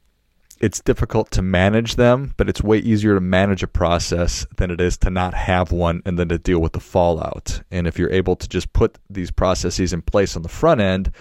it's 0.59 0.81
difficult 0.81 1.31
to 1.31 1.41
manage 1.41 1.95
them, 1.95 2.33
but 2.37 2.49
it's 2.49 2.61
way 2.61 2.77
easier 2.77 3.15
to 3.15 3.21
manage 3.21 3.63
a 3.63 3.67
process 3.67 4.45
than 4.57 4.71
it 4.71 4.81
is 4.81 4.97
to 4.99 5.09
not 5.09 5.33
have 5.33 5.71
one 5.71 6.01
and 6.05 6.17
then 6.17 6.29
to 6.29 6.37
deal 6.37 6.59
with 6.59 6.73
the 6.73 6.79
fallout. 6.79 7.61
And 7.71 7.87
if 7.87 7.97
you're 7.99 8.11
able 8.11 8.35
to 8.35 8.47
just 8.47 8.73
put 8.73 8.97
these 9.09 9.31
processes 9.31 9.93
in 9.93 10.01
place 10.01 10.35
on 10.35 10.41
the 10.41 10.49
front 10.49 10.81
end, 10.81 11.11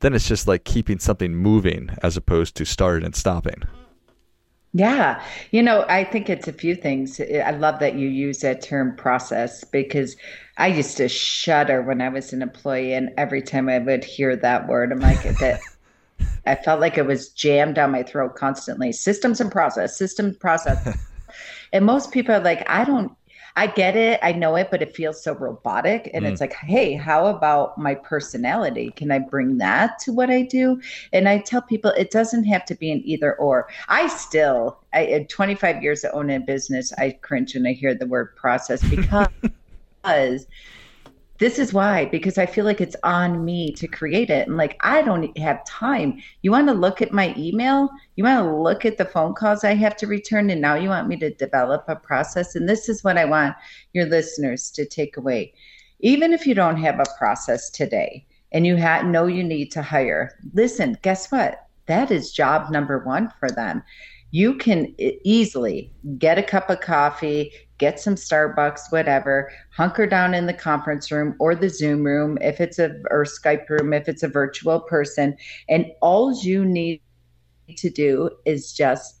then 0.00 0.14
it's 0.14 0.28
just 0.28 0.48
like 0.48 0.64
keeping 0.64 0.98
something 0.98 1.34
moving 1.34 1.90
as 2.02 2.16
opposed 2.16 2.56
to 2.56 2.64
starting 2.64 3.06
and 3.06 3.14
stopping. 3.14 3.62
Yeah. 4.74 5.22
You 5.50 5.62
know, 5.62 5.84
I 5.88 6.02
think 6.04 6.30
it's 6.30 6.48
a 6.48 6.52
few 6.52 6.74
things. 6.74 7.20
I 7.20 7.50
love 7.50 7.78
that 7.80 7.94
you 7.94 8.08
use 8.08 8.40
that 8.40 8.62
term 8.62 8.96
process 8.96 9.64
because 9.64 10.16
I 10.56 10.68
used 10.68 10.96
to 10.96 11.08
shudder 11.08 11.82
when 11.82 12.00
I 12.00 12.08
was 12.08 12.32
an 12.32 12.40
employee. 12.40 12.94
And 12.94 13.10
every 13.18 13.42
time 13.42 13.68
I 13.68 13.78
would 13.78 14.02
hear 14.02 14.34
that 14.34 14.68
word, 14.68 14.90
I'm 14.90 15.00
like, 15.00 15.22
that 15.38 15.60
I 16.46 16.54
felt 16.54 16.80
like 16.80 16.98
it 16.98 17.06
was 17.06 17.30
jammed 17.30 17.76
down 17.76 17.92
my 17.92 18.02
throat 18.02 18.36
constantly. 18.36 18.92
Systems 18.92 19.40
and 19.40 19.50
process, 19.50 19.96
system 19.96 20.34
process. 20.34 20.98
and 21.72 21.84
most 21.84 22.12
people 22.12 22.34
are 22.34 22.40
like, 22.40 22.68
I 22.68 22.84
don't 22.84 23.12
I 23.54 23.66
get 23.66 23.96
it, 23.96 24.18
I 24.22 24.32
know 24.32 24.56
it, 24.56 24.68
but 24.70 24.80
it 24.80 24.96
feels 24.96 25.22
so 25.22 25.34
robotic. 25.34 26.10
And 26.14 26.24
mm. 26.24 26.30
it's 26.30 26.40
like, 26.40 26.54
hey, 26.54 26.94
how 26.94 27.26
about 27.26 27.76
my 27.76 27.94
personality? 27.94 28.92
Can 28.96 29.10
I 29.10 29.18
bring 29.18 29.58
that 29.58 29.98
to 30.00 30.12
what 30.12 30.30
I 30.30 30.42
do? 30.42 30.80
And 31.12 31.28
I 31.28 31.38
tell 31.38 31.60
people 31.60 31.90
it 31.90 32.10
doesn't 32.10 32.44
have 32.44 32.64
to 32.66 32.74
be 32.74 32.90
an 32.90 33.02
either 33.04 33.34
or. 33.34 33.68
I 33.88 34.06
still, 34.08 34.78
I, 34.94 35.04
at 35.06 35.28
25 35.28 35.82
years 35.82 36.04
of 36.04 36.12
owning 36.14 36.36
a 36.36 36.40
business, 36.40 36.92
I 36.94 37.18
cringe 37.20 37.54
when 37.54 37.66
I 37.66 37.72
hear 37.72 37.94
the 37.94 38.06
word 38.06 38.34
process 38.36 38.82
because 38.90 40.46
this 41.42 41.58
is 41.58 41.72
why 41.72 42.04
because 42.04 42.38
i 42.38 42.46
feel 42.46 42.64
like 42.64 42.80
it's 42.80 42.94
on 43.02 43.44
me 43.44 43.72
to 43.72 43.88
create 43.88 44.30
it. 44.30 44.46
And 44.46 44.56
like 44.56 44.76
i 44.82 45.02
don't 45.02 45.36
have 45.36 45.64
time. 45.64 46.22
You 46.42 46.52
want 46.52 46.68
to 46.68 46.72
look 46.72 47.02
at 47.02 47.12
my 47.12 47.34
email? 47.36 47.90
You 48.14 48.22
want 48.22 48.44
to 48.46 48.54
look 48.54 48.84
at 48.84 48.96
the 48.96 49.04
phone 49.04 49.34
calls 49.34 49.64
i 49.64 49.74
have 49.74 49.96
to 49.96 50.06
return 50.06 50.50
and 50.50 50.60
now 50.60 50.76
you 50.76 50.88
want 50.88 51.08
me 51.08 51.16
to 51.16 51.34
develop 51.34 51.84
a 51.88 51.96
process? 51.96 52.54
And 52.54 52.68
this 52.68 52.88
is 52.88 53.02
what 53.02 53.18
i 53.18 53.24
want 53.24 53.56
your 53.92 54.06
listeners 54.06 54.70
to 54.70 54.86
take 54.86 55.16
away. 55.16 55.52
Even 55.98 56.32
if 56.32 56.46
you 56.46 56.54
don't 56.54 56.76
have 56.76 57.00
a 57.00 57.18
process 57.18 57.70
today 57.70 58.24
and 58.52 58.64
you 58.64 58.76
ha- 58.76 59.02
know 59.02 59.26
you 59.26 59.42
need 59.42 59.72
to 59.72 59.82
hire 59.82 60.38
listen 60.54 60.96
guess 61.02 61.32
what? 61.32 61.66
That 61.86 62.12
is 62.12 62.30
job 62.30 62.70
number 62.70 63.00
one 63.00 63.32
for 63.40 63.50
them. 63.50 63.82
You 64.30 64.54
can 64.54 64.94
easily 65.24 65.92
get 66.18 66.38
a 66.38 66.42
cup 66.42 66.70
of 66.70 66.80
coffee, 66.80 67.52
get 67.78 67.98
some 67.98 68.14
Starbucks, 68.14 68.90
whatever, 68.90 69.50
hunker 69.70 70.06
down 70.06 70.34
in 70.34 70.46
the 70.46 70.54
conference 70.54 71.10
room 71.10 71.34
or 71.38 71.54
the 71.54 71.68
Zoom 71.68 72.04
room 72.04 72.38
if 72.40 72.60
it's 72.60 72.78
a 72.78 72.94
or 73.10 73.24
Skype 73.24 73.68
room 73.68 73.92
if 73.92 74.08
it's 74.08 74.22
a 74.22 74.28
virtual 74.28 74.80
person, 74.80 75.36
and 75.68 75.86
all 76.00 76.34
you 76.42 76.64
need 76.64 77.00
to 77.76 77.90
do 77.90 78.30
is 78.44 78.72
just 78.72 79.20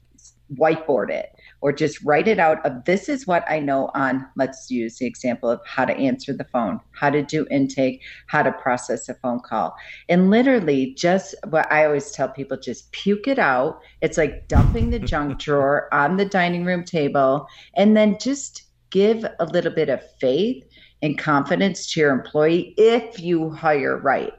whiteboard 0.54 1.10
it 1.10 1.31
or 1.62 1.72
just 1.72 2.02
write 2.02 2.26
it 2.28 2.40
out 2.40 2.64
of 2.66 2.84
this 2.84 3.08
is 3.08 3.26
what 3.26 3.44
I 3.48 3.60
know 3.60 3.90
on, 3.94 4.26
let's 4.36 4.70
use 4.70 4.98
the 4.98 5.06
example 5.06 5.48
of 5.48 5.60
how 5.64 5.84
to 5.84 5.94
answer 5.94 6.32
the 6.32 6.44
phone, 6.44 6.80
how 6.90 7.08
to 7.08 7.22
do 7.22 7.46
intake, 7.50 8.02
how 8.26 8.42
to 8.42 8.52
process 8.52 9.08
a 9.08 9.14
phone 9.14 9.40
call. 9.40 9.74
And 10.08 10.28
literally 10.28 10.92
just 10.94 11.34
what 11.48 11.70
I 11.72 11.86
always 11.86 12.10
tell 12.10 12.28
people, 12.28 12.56
just 12.58 12.90
puke 12.90 13.28
it 13.28 13.38
out. 13.38 13.80
It's 14.00 14.18
like 14.18 14.48
dumping 14.48 14.90
the 14.90 14.98
junk 14.98 15.38
drawer 15.40 15.88
on 15.94 16.16
the 16.16 16.24
dining 16.24 16.64
room 16.64 16.84
table 16.84 17.46
and 17.74 17.96
then 17.96 18.18
just 18.20 18.64
give 18.90 19.24
a 19.38 19.46
little 19.46 19.72
bit 19.72 19.88
of 19.88 20.02
faith 20.18 20.64
and 21.00 21.16
confidence 21.16 21.92
to 21.92 22.00
your 22.00 22.10
employee 22.10 22.74
if 22.76 23.20
you 23.20 23.50
hire 23.50 23.98
right 23.98 24.32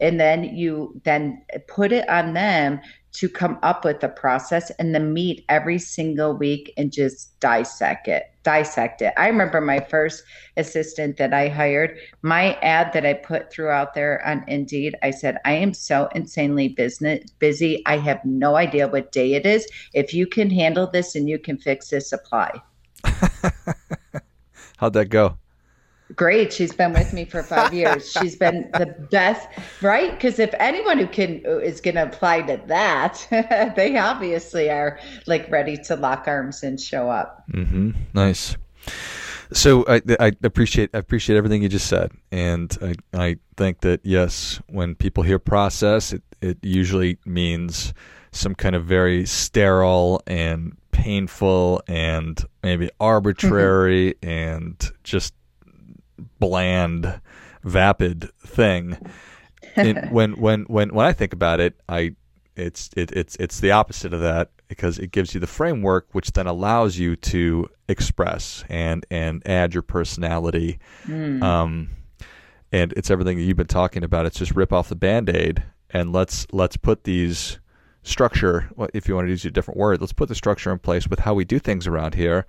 and 0.00 0.18
then 0.18 0.44
you 0.44 1.00
then 1.04 1.40
put 1.68 1.92
it 1.92 2.06
on 2.08 2.34
them 2.34 2.80
to 3.12 3.28
come 3.28 3.58
up 3.62 3.84
with 3.84 4.02
a 4.02 4.08
process 4.08 4.70
and 4.78 4.94
then 4.94 5.12
meet 5.12 5.44
every 5.48 5.78
single 5.78 6.34
week 6.34 6.72
and 6.76 6.92
just 6.92 7.38
dissect 7.40 8.08
it 8.08 8.32
dissect 8.42 9.02
it. 9.02 9.12
I 9.16 9.28
remember 9.28 9.60
my 9.60 9.80
first 9.80 10.24
assistant 10.56 11.16
that 11.16 11.32
i 11.32 11.48
hired 11.48 11.96
my 12.22 12.54
ad 12.56 12.92
that 12.92 13.06
i 13.06 13.14
put 13.14 13.50
throughout 13.50 13.94
there 13.94 14.24
on 14.26 14.44
indeed 14.48 14.94
i 15.02 15.10
said 15.10 15.38
i 15.44 15.52
am 15.52 15.72
so 15.72 16.08
insanely 16.14 16.68
business 16.68 17.30
busy. 17.38 17.82
I 17.86 17.96
have 17.98 18.24
no 18.24 18.56
idea 18.56 18.88
what 18.88 19.12
day 19.12 19.34
it 19.34 19.46
is. 19.46 19.66
If 19.94 20.12
you 20.12 20.26
can 20.26 20.50
handle 20.50 20.86
this 20.86 21.14
and 21.14 21.28
you 21.28 21.38
can 21.38 21.58
fix 21.58 21.88
this 21.88 22.12
apply. 22.12 22.60
How'd 24.76 24.92
that 24.94 25.08
go 25.08 25.38
great. 26.14 26.52
She's 26.52 26.72
been 26.72 26.92
with 26.92 27.12
me 27.12 27.24
for 27.24 27.42
five 27.42 27.72
years. 27.72 28.10
She's 28.10 28.36
been 28.36 28.70
the 28.72 28.86
best, 29.10 29.48
right? 29.80 30.12
Because 30.12 30.38
if 30.38 30.54
anyone 30.58 30.98
who 30.98 31.06
can 31.06 31.42
is 31.44 31.80
going 31.80 31.96
to 31.96 32.04
apply 32.04 32.42
to 32.42 32.60
that, 32.66 33.26
they 33.76 33.96
obviously 33.96 34.70
are 34.70 34.98
like 35.26 35.50
ready 35.50 35.76
to 35.76 35.96
lock 35.96 36.24
arms 36.26 36.62
and 36.62 36.80
show 36.80 37.10
up. 37.10 37.44
Mm-hmm. 37.52 37.92
Nice. 38.14 38.56
So 39.52 39.84
I, 39.86 40.00
I 40.18 40.32
appreciate 40.42 40.90
I 40.94 40.98
appreciate 40.98 41.36
everything 41.36 41.62
you 41.62 41.68
just 41.68 41.86
said, 41.86 42.10
and 42.30 42.76
I 42.80 42.94
I 43.12 43.36
think 43.56 43.80
that 43.80 44.00
yes, 44.02 44.60
when 44.68 44.94
people 44.94 45.22
hear 45.22 45.38
process, 45.38 46.12
it 46.12 46.22
it 46.40 46.58
usually 46.62 47.18
means 47.26 47.92
some 48.32 48.54
kind 48.54 48.74
of 48.74 48.86
very 48.86 49.26
sterile 49.26 50.22
and 50.26 50.76
painful 50.90 51.82
and 51.86 52.44
maybe 52.62 52.90
arbitrary 52.98 54.14
mm-hmm. 54.22 54.28
and 54.28 54.92
just 55.04 55.34
bland, 56.38 57.20
vapid 57.64 58.30
thing. 58.40 58.98
when 59.74 60.32
when 60.32 60.62
when 60.64 60.88
when 60.90 61.06
I 61.06 61.12
think 61.12 61.32
about 61.32 61.60
it, 61.60 61.80
I 61.88 62.14
it's 62.56 62.90
it, 62.96 63.12
it's 63.12 63.36
it's 63.36 63.60
the 63.60 63.70
opposite 63.70 64.12
of 64.12 64.20
that 64.20 64.50
because 64.68 64.98
it 64.98 65.10
gives 65.10 65.34
you 65.34 65.40
the 65.40 65.46
framework 65.46 66.06
which 66.12 66.32
then 66.32 66.46
allows 66.46 66.98
you 66.98 67.16
to 67.16 67.68
express 67.88 68.64
and 68.68 69.06
and 69.10 69.46
add 69.46 69.72
your 69.72 69.82
personality 69.82 70.78
mm. 71.06 71.42
um 71.42 71.88
and 72.70 72.92
it's 72.94 73.10
everything 73.10 73.36
that 73.38 73.44
you've 73.44 73.56
been 73.56 73.66
talking 73.66 74.04
about 74.04 74.26
it's 74.26 74.38
just 74.38 74.54
rip 74.54 74.72
off 74.72 74.88
the 74.88 74.96
band-aid 74.96 75.62
and 75.90 76.12
let's 76.12 76.46
let's 76.52 76.76
put 76.76 77.04
these 77.04 77.58
structure 78.02 78.70
if 78.92 79.08
you 79.08 79.14
want 79.14 79.26
to 79.26 79.30
use 79.30 79.44
a 79.44 79.50
different 79.50 79.78
word 79.78 80.00
let's 80.00 80.12
put 80.12 80.28
the 80.28 80.34
structure 80.34 80.72
in 80.72 80.78
place 80.78 81.08
with 81.08 81.20
how 81.20 81.32
we 81.32 81.44
do 81.44 81.58
things 81.58 81.86
around 81.86 82.14
here 82.14 82.46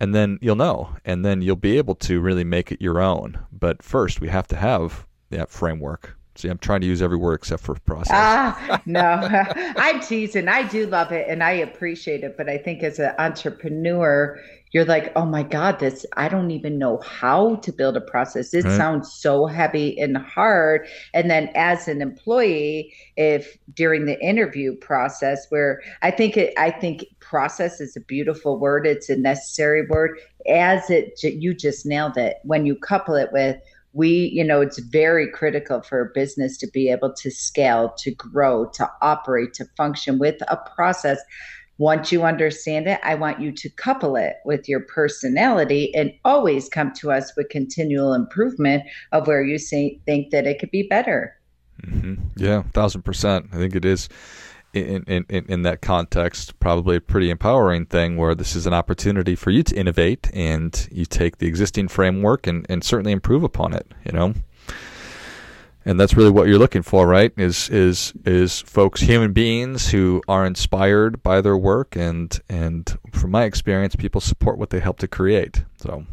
and 0.00 0.14
then 0.14 0.38
you'll 0.40 0.56
know 0.56 0.96
and 1.04 1.24
then 1.24 1.42
you'll 1.42 1.56
be 1.56 1.76
able 1.76 1.94
to 1.94 2.20
really 2.20 2.44
make 2.44 2.72
it 2.72 2.80
your 2.80 3.00
own. 3.00 3.38
But 3.52 3.82
first 3.82 4.20
we 4.20 4.28
have 4.28 4.46
to 4.48 4.56
have 4.56 5.06
that 5.30 5.50
framework. 5.50 6.16
See 6.36 6.48
i'm 6.48 6.58
trying 6.58 6.80
to 6.80 6.86
use 6.86 7.02
every 7.02 7.18
word 7.18 7.34
except 7.34 7.62
for 7.62 7.74
process. 7.74 8.12
Ah 8.14 8.80
no. 8.86 9.00
I'm 9.76 10.00
teasing 10.00 10.48
i 10.48 10.66
do 10.66 10.86
love 10.86 11.12
it 11.12 11.28
and 11.28 11.42
i 11.42 11.50
appreciate 11.52 12.24
it. 12.24 12.36
But 12.36 12.48
i 12.48 12.56
think 12.56 12.82
as 12.82 12.98
an 12.98 13.14
entrepreneur 13.18 14.40
you're 14.72 14.84
like, 14.84 15.12
oh 15.16 15.24
my 15.24 15.42
God, 15.42 15.80
this, 15.80 16.06
I 16.16 16.28
don't 16.28 16.50
even 16.50 16.78
know 16.78 16.98
how 16.98 17.56
to 17.56 17.72
build 17.72 17.96
a 17.96 18.00
process. 18.00 18.54
It 18.54 18.64
right. 18.64 18.76
sounds 18.76 19.12
so 19.12 19.46
heavy 19.46 19.98
and 19.98 20.16
hard. 20.16 20.86
And 21.12 21.30
then 21.30 21.50
as 21.54 21.88
an 21.88 22.00
employee, 22.00 22.94
if 23.16 23.58
during 23.74 24.04
the 24.04 24.20
interview 24.20 24.76
process 24.76 25.46
where 25.48 25.82
I 26.02 26.10
think 26.10 26.36
it, 26.36 26.54
I 26.56 26.70
think 26.70 27.04
process 27.18 27.80
is 27.80 27.96
a 27.96 28.00
beautiful 28.00 28.58
word. 28.58 28.86
It's 28.86 29.08
a 29.08 29.16
necessary 29.16 29.86
word 29.86 30.18
as 30.48 30.88
it, 30.88 31.20
you 31.22 31.52
just 31.52 31.84
nailed 31.84 32.16
it. 32.16 32.36
When 32.44 32.64
you 32.64 32.76
couple 32.76 33.14
it 33.16 33.30
with, 33.32 33.56
we 33.92 34.30
you 34.32 34.44
know 34.44 34.60
it's 34.60 34.78
very 34.78 35.28
critical 35.28 35.82
for 35.82 36.00
a 36.00 36.10
business 36.14 36.56
to 36.56 36.68
be 36.68 36.88
able 36.88 37.12
to 37.12 37.28
scale 37.28 37.92
to 37.98 38.12
grow 38.12 38.66
to 38.66 38.88
operate 39.02 39.52
to 39.54 39.64
function 39.76 40.18
with 40.18 40.40
a 40.42 40.56
process 40.76 41.18
once 41.80 42.12
you 42.12 42.24
understand 42.24 42.86
it, 42.86 43.00
I 43.02 43.14
want 43.14 43.40
you 43.40 43.50
to 43.52 43.68
couple 43.70 44.14
it 44.14 44.36
with 44.44 44.68
your 44.68 44.80
personality 44.80 45.94
and 45.94 46.12
always 46.26 46.68
come 46.68 46.92
to 46.96 47.10
us 47.10 47.34
with 47.38 47.48
continual 47.48 48.12
improvement 48.12 48.82
of 49.12 49.26
where 49.26 49.42
you 49.42 49.56
see, 49.56 49.98
think 50.04 50.30
that 50.30 50.46
it 50.46 50.58
could 50.58 50.70
be 50.70 50.86
better. 50.86 51.34
Mm-hmm. 51.82 52.22
Yeah, 52.36 52.64
thousand 52.74 53.02
percent. 53.02 53.46
I 53.50 53.56
think 53.56 53.74
it 53.74 53.86
is. 53.86 54.10
In, 54.74 55.02
in, 55.04 55.24
in 55.28 55.62
that 55.62 55.80
context, 55.80 56.60
probably 56.60 56.96
a 56.96 57.00
pretty 57.00 57.28
empowering 57.28 57.86
thing 57.86 58.16
where 58.16 58.36
this 58.36 58.54
is 58.54 58.68
an 58.68 58.74
opportunity 58.74 59.34
for 59.34 59.50
you 59.50 59.64
to 59.64 59.74
innovate 59.74 60.30
and 60.32 60.86
you 60.92 61.06
take 61.06 61.38
the 61.38 61.48
existing 61.48 61.88
framework 61.88 62.46
and, 62.46 62.66
and 62.68 62.84
certainly 62.84 63.10
improve 63.10 63.42
upon 63.42 63.72
it, 63.72 63.90
you 64.04 64.12
know? 64.12 64.34
And 65.84 65.98
that's 65.98 66.14
really 66.14 66.30
what 66.30 66.46
you're 66.46 66.58
looking 66.58 66.82
for, 66.82 67.06
right? 67.06 67.32
Is 67.36 67.68
is 67.70 68.12
is 68.24 68.60
folks, 68.60 69.00
human 69.00 69.32
beings 69.32 69.90
who 69.90 70.22
are 70.28 70.44
inspired 70.44 71.22
by 71.22 71.40
their 71.40 71.56
work, 71.56 71.96
and 71.96 72.38
and 72.48 72.98
from 73.12 73.30
my 73.30 73.44
experience, 73.44 73.96
people 73.96 74.20
support 74.20 74.58
what 74.58 74.70
they 74.70 74.80
help 74.80 74.98
to 74.98 75.08
create. 75.08 75.64
So, 75.76 76.04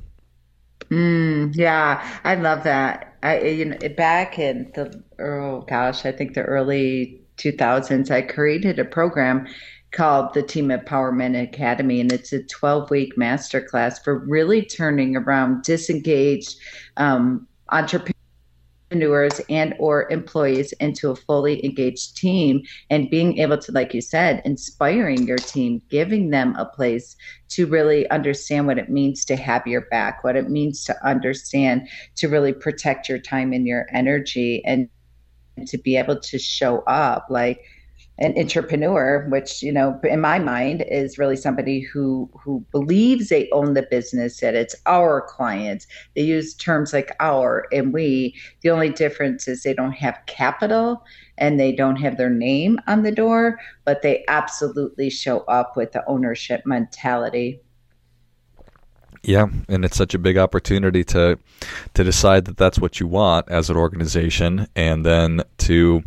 mm, 0.90 1.56
yeah, 1.56 2.20
I 2.24 2.36
love 2.36 2.64
that. 2.64 3.16
I 3.24 3.40
you 3.42 3.66
know 3.66 3.78
back 3.96 4.40
in 4.40 4.72
the 4.74 5.04
oh 5.20 5.62
gosh, 5.68 6.06
I 6.06 6.12
think 6.12 6.34
the 6.34 6.44
early 6.44 7.22
2000s, 7.38 8.10
I 8.10 8.22
created 8.22 8.80
a 8.80 8.86
program 8.86 9.48
called 9.92 10.34
the 10.34 10.44
Team 10.44 10.70
Empowerment 10.70 11.42
Academy, 11.42 12.02
and 12.02 12.12
it's 12.12 12.34
a 12.34 12.44
12 12.44 12.90
week 12.90 13.16
masterclass 13.18 14.04
for 14.04 14.18
really 14.18 14.62
turning 14.64 15.16
around 15.16 15.64
disengaged 15.64 16.58
um, 16.98 17.48
entrepreneurs 17.70 18.17
entrepreneurs 18.92 19.42
and 19.50 19.74
or 19.80 20.10
employees 20.12 20.72
into 20.74 21.12
a 21.12 21.16
fully 21.16 21.64
engaged 21.66 22.16
team 22.16 22.62
and 22.90 23.10
being 23.10 23.38
able 23.38 23.58
to 23.58 23.72
like 23.72 23.94
you 23.94 24.02
said 24.02 24.42
inspiring 24.46 25.28
your 25.28 25.38
team 25.38 25.82
giving 25.90 26.30
them 26.30 26.56
a 26.56 26.66
place 26.66 27.16
to 27.50 27.66
really 27.68 28.10
understand 28.10 28.66
what 28.66 28.78
it 28.78 28.90
means 28.90 29.26
to 29.26 29.36
have 29.36 29.66
your 29.68 29.82
back 29.90 30.24
what 30.24 30.36
it 30.36 30.50
means 30.50 30.84
to 30.86 30.96
understand 31.06 31.88
to 32.16 32.28
really 32.28 32.54
protect 32.54 33.10
your 33.10 33.20
time 33.20 33.52
and 33.52 33.68
your 33.68 33.88
energy 33.92 34.64
and 34.66 34.88
to 35.66 35.78
be 35.78 35.98
able 35.98 36.20
to 36.20 36.38
show 36.40 36.80
up 36.82 37.26
like 37.30 37.64
an 38.20 38.34
entrepreneur, 38.38 39.28
which 39.30 39.62
you 39.62 39.72
know, 39.72 40.00
in 40.04 40.22
my 40.22 40.40
mind, 40.40 40.84
is 40.90 41.18
really 41.18 41.36
somebody 41.36 41.82
who 41.82 42.30
who 42.44 42.66
believes 42.72 43.30
they 43.30 43.50
own 43.52 43.74
the 43.74 43.88
business, 43.90 44.40
that 44.40 44.56
it's 44.56 44.76
our 44.86 45.22
clients. 45.22 45.88
They 46.16 46.24
use 46.24 46.56
terms 46.56 46.94
like 46.94 47.12
our 47.20 47.68
and 47.72 47.94
we. 47.94 48.36
The 48.62 48.70
only 48.70 48.90
difference 48.90 49.48
is 49.48 49.64
they 49.64 49.74
don't 49.74 49.94
have 49.94 50.20
capital 50.26 51.04
and 51.38 51.60
they 51.60 51.72
don't 51.72 51.98
have 51.98 52.18
their 52.18 52.30
name 52.30 52.80
on 52.88 53.04
the 53.04 53.12
door, 53.12 53.60
but 53.86 54.02
they 54.02 54.24
absolutely 54.28 55.10
show 55.10 55.40
up 55.42 55.78
with 55.78 55.92
the 55.92 56.04
ownership 56.08 56.64
mentality. 56.66 57.62
Yeah, 59.24 59.48
and 59.68 59.84
it's 59.84 59.98
such 59.98 60.14
a 60.14 60.20
big 60.20 60.38
opportunity 60.38 61.04
to 61.06 61.38
to 61.94 62.04
decide 62.04 62.46
that 62.46 62.58
that's 62.58 62.80
what 62.80 63.00
you 63.00 63.08
want 63.08 63.50
as 63.50 63.70
an 63.70 63.78
organization, 63.78 64.68
and 64.76 65.06
then 65.06 65.44
to 65.60 66.04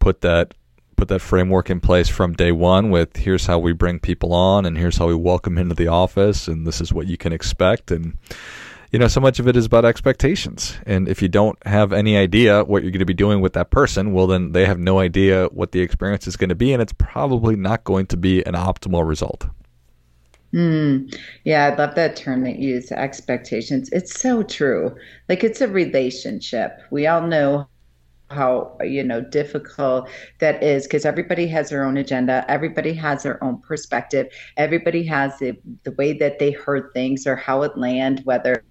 put 0.00 0.20
that 0.22 0.54
put 1.00 1.08
that 1.08 1.20
framework 1.22 1.70
in 1.70 1.80
place 1.80 2.10
from 2.10 2.34
day 2.34 2.52
one 2.52 2.90
with 2.90 3.16
here's 3.16 3.46
how 3.46 3.58
we 3.58 3.72
bring 3.72 3.98
people 3.98 4.34
on 4.34 4.66
and 4.66 4.76
here's 4.76 4.98
how 4.98 5.06
we 5.06 5.14
welcome 5.14 5.56
into 5.56 5.74
the 5.74 5.88
office 5.88 6.46
and 6.46 6.66
this 6.66 6.78
is 6.78 6.92
what 6.92 7.06
you 7.06 7.16
can 7.16 7.32
expect 7.32 7.90
and 7.90 8.18
you 8.92 8.98
know 8.98 9.08
so 9.08 9.18
much 9.18 9.38
of 9.38 9.48
it 9.48 9.56
is 9.56 9.64
about 9.64 9.86
expectations 9.86 10.76
and 10.84 11.08
if 11.08 11.22
you 11.22 11.28
don't 11.28 11.58
have 11.66 11.94
any 11.94 12.18
idea 12.18 12.62
what 12.64 12.82
you're 12.82 12.90
going 12.90 12.98
to 12.98 13.06
be 13.06 13.14
doing 13.14 13.40
with 13.40 13.54
that 13.54 13.70
person 13.70 14.12
well 14.12 14.26
then 14.26 14.52
they 14.52 14.66
have 14.66 14.78
no 14.78 14.98
idea 14.98 15.46
what 15.52 15.72
the 15.72 15.80
experience 15.80 16.26
is 16.26 16.36
going 16.36 16.50
to 16.50 16.54
be 16.54 16.70
and 16.70 16.82
it's 16.82 16.92
probably 16.98 17.56
not 17.56 17.82
going 17.82 18.04
to 18.04 18.18
be 18.18 18.42
an 18.44 18.52
optimal 18.52 19.08
result 19.08 19.46
Mm, 20.52 21.16
yeah, 21.44 21.66
I 21.66 21.76
love 21.76 21.94
that 21.94 22.16
term 22.16 22.42
that 22.42 22.58
you 22.58 22.70
use, 22.74 22.90
expectations. 22.90 23.88
It's 23.92 24.20
so 24.20 24.42
true. 24.42 24.96
Like 25.28 25.44
it's 25.44 25.60
a 25.60 25.68
relationship. 25.68 26.80
We 26.90 27.06
all 27.06 27.22
know 27.22 27.68
how 28.30 28.76
you 28.82 29.02
know 29.02 29.20
difficult 29.20 30.08
that 30.38 30.62
is 30.62 30.84
because 30.84 31.04
everybody 31.04 31.46
has 31.46 31.70
their 31.70 31.84
own 31.84 31.96
agenda 31.96 32.44
everybody 32.48 32.92
has 32.92 33.24
their 33.24 33.42
own 33.42 33.60
perspective 33.60 34.28
everybody 34.56 35.04
has 35.04 35.36
the, 35.38 35.52
the 35.82 35.92
way 35.92 36.12
that 36.12 36.38
they 36.38 36.52
heard 36.52 36.90
things 36.94 37.26
or 37.26 37.34
how 37.34 37.62
it 37.62 37.76
land 37.76 38.20
whether 38.24 38.62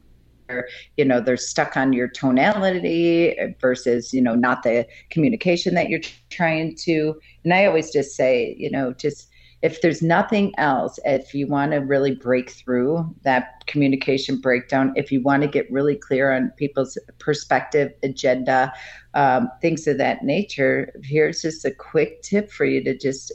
you 0.97 1.05
know 1.05 1.19
they're 1.19 1.37
stuck 1.37 1.77
on 1.77 1.93
your 1.93 2.07
tonality 2.07 3.35
versus 3.61 4.13
you 4.13 4.21
know 4.21 4.35
not 4.35 4.63
the 4.63 4.87
communication 5.09 5.75
that 5.75 5.89
you're 5.89 6.01
trying 6.29 6.75
to. 6.75 7.13
And 7.43 7.53
i 7.53 7.65
always 7.65 7.91
just 7.91 8.15
say 8.15 8.55
you 8.57 8.69
know 8.71 8.93
just 8.93 9.28
if 9.61 9.81
there's 9.81 10.01
nothing 10.01 10.53
else, 10.57 10.99
if 11.05 11.33
you 11.33 11.47
want 11.47 11.71
to 11.71 11.77
really 11.77 12.15
break 12.15 12.49
through 12.49 13.13
that 13.23 13.65
communication 13.67 14.39
breakdown, 14.39 14.93
if 14.95 15.11
you 15.11 15.21
want 15.21 15.41
to 15.41 15.49
get 15.49 15.69
really 15.71 15.95
clear 15.95 16.31
on 16.31 16.51
people's 16.57 16.97
perspective, 17.19 17.91
agenda, 18.03 18.71
um, 19.15 19.49
things 19.61 19.87
of 19.87 19.97
that 19.97 20.23
nature, 20.23 20.93
here's 21.03 21.41
just 21.41 21.65
a 21.65 21.71
quick 21.71 22.21
tip 22.21 22.51
for 22.51 22.65
you 22.65 22.83
to 22.83 22.97
just 22.97 23.33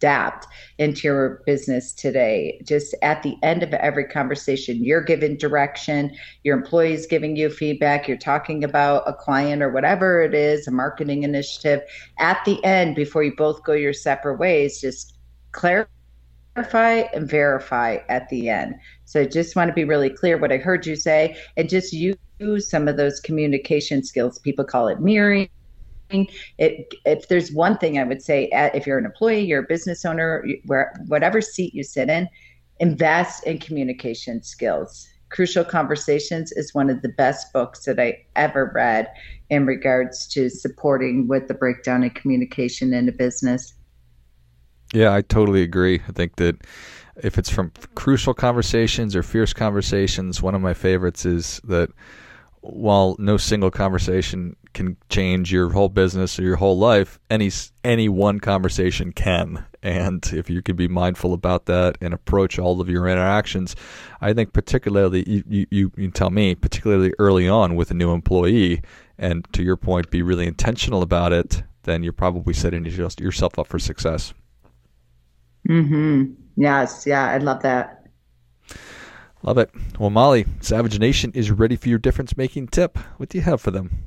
adapt 0.00 0.46
into 0.78 1.06
your 1.06 1.42
business 1.46 1.92
today. 1.92 2.60
Just 2.64 2.94
at 3.02 3.22
the 3.22 3.36
end 3.42 3.62
of 3.62 3.72
every 3.74 4.04
conversation, 4.04 4.82
you're 4.82 5.02
giving 5.02 5.36
direction, 5.36 6.16
your 6.42 6.56
employees 6.56 7.06
giving 7.06 7.36
you 7.36 7.48
feedback, 7.48 8.08
you're 8.08 8.16
talking 8.16 8.64
about 8.64 9.04
a 9.06 9.12
client 9.12 9.62
or 9.62 9.70
whatever 9.70 10.22
it 10.22 10.34
is, 10.34 10.66
a 10.66 10.70
marketing 10.70 11.22
initiative. 11.22 11.82
At 12.18 12.42
the 12.44 12.64
end, 12.64 12.96
before 12.96 13.22
you 13.22 13.36
both 13.36 13.62
go 13.62 13.74
your 13.74 13.92
separate 13.92 14.38
ways, 14.38 14.80
just 14.80 15.19
clarify 15.52 15.88
and 17.14 17.28
verify 17.28 17.98
at 18.08 18.28
the 18.28 18.48
end. 18.48 18.74
So 19.04 19.20
I 19.22 19.26
just 19.26 19.56
want 19.56 19.68
to 19.68 19.74
be 19.74 19.84
really 19.84 20.10
clear 20.10 20.38
what 20.38 20.52
I 20.52 20.56
heard 20.56 20.86
you 20.86 20.96
say 20.96 21.36
and 21.56 21.68
just 21.68 21.92
use 21.92 22.16
some 22.68 22.88
of 22.88 22.96
those 22.96 23.20
communication 23.20 24.02
skills. 24.02 24.38
People 24.38 24.64
call 24.64 24.88
it 24.88 25.00
mirroring. 25.00 25.48
It, 26.58 26.92
if 27.06 27.28
there's 27.28 27.52
one 27.52 27.78
thing 27.78 27.98
I 27.98 28.04
would 28.04 28.20
say, 28.20 28.48
if 28.52 28.86
you're 28.86 28.98
an 28.98 29.04
employee, 29.04 29.44
you're 29.44 29.62
a 29.62 29.66
business 29.66 30.04
owner, 30.04 30.44
where 30.66 30.92
whatever 31.06 31.40
seat 31.40 31.72
you 31.72 31.84
sit 31.84 32.08
in, 32.08 32.28
invest 32.80 33.46
in 33.46 33.58
communication 33.58 34.42
skills. 34.42 35.06
Crucial 35.28 35.64
Conversations 35.64 36.50
is 36.52 36.74
one 36.74 36.90
of 36.90 37.02
the 37.02 37.10
best 37.10 37.52
books 37.52 37.84
that 37.84 38.00
I 38.00 38.24
ever 38.34 38.72
read 38.74 39.06
in 39.48 39.66
regards 39.66 40.26
to 40.28 40.48
supporting 40.50 41.28
with 41.28 41.46
the 41.46 41.54
breakdown 41.54 42.02
of 42.02 42.14
communication 42.14 42.92
in 42.92 43.08
a 43.08 43.12
business. 43.12 43.74
Yeah, 44.92 45.14
I 45.14 45.22
totally 45.22 45.62
agree. 45.62 46.00
I 46.08 46.12
think 46.12 46.36
that 46.36 46.56
if 47.22 47.38
it's 47.38 47.50
from 47.50 47.72
crucial 47.94 48.34
conversations 48.34 49.14
or 49.14 49.22
fierce 49.22 49.52
conversations, 49.52 50.42
one 50.42 50.54
of 50.54 50.60
my 50.60 50.74
favorites 50.74 51.24
is 51.24 51.60
that 51.64 51.90
while 52.62 53.16
no 53.18 53.36
single 53.36 53.70
conversation 53.70 54.56
can 54.74 54.96
change 55.08 55.52
your 55.52 55.70
whole 55.70 55.88
business 55.88 56.38
or 56.38 56.42
your 56.42 56.56
whole 56.56 56.78
life, 56.78 57.18
any 57.30 57.50
any 57.84 58.08
one 58.08 58.38
conversation 58.38 59.12
can. 59.12 59.64
And 59.82 60.24
if 60.32 60.50
you 60.50 60.60
can 60.60 60.76
be 60.76 60.88
mindful 60.88 61.32
about 61.32 61.66
that 61.66 61.96
and 62.00 62.12
approach 62.12 62.58
all 62.58 62.80
of 62.80 62.88
your 62.88 63.08
interactions, 63.08 63.74
I 64.20 64.34
think 64.34 64.52
particularly 64.52 65.24
you 65.26 65.66
you, 65.70 65.90
you, 65.96 66.10
tell 66.10 66.30
me 66.30 66.54
particularly 66.54 67.14
early 67.18 67.48
on 67.48 67.76
with 67.76 67.90
a 67.90 67.94
new 67.94 68.12
employee, 68.12 68.82
and 69.18 69.46
to 69.52 69.62
your 69.62 69.76
point, 69.76 70.10
be 70.10 70.22
really 70.22 70.46
intentional 70.46 71.02
about 71.02 71.32
it. 71.32 71.62
Then 71.84 72.02
you're 72.02 72.12
probably 72.12 72.52
setting 72.52 72.84
yourself 72.84 73.58
up 73.58 73.66
for 73.66 73.78
success. 73.78 74.34
Mm-hmm. 75.70 76.32
Yes. 76.56 77.06
Yeah. 77.06 77.30
I 77.30 77.38
love 77.38 77.62
that. 77.62 78.06
Love 79.42 79.58
it. 79.58 79.70
Well, 79.98 80.10
Molly, 80.10 80.46
Savage 80.60 80.98
Nation 80.98 81.32
is 81.34 81.50
ready 81.50 81.76
for 81.76 81.88
your 81.88 81.98
difference 81.98 82.36
making 82.36 82.68
tip. 82.68 82.98
What 83.16 83.28
do 83.28 83.38
you 83.38 83.42
have 83.42 83.60
for 83.60 83.70
them? 83.70 84.04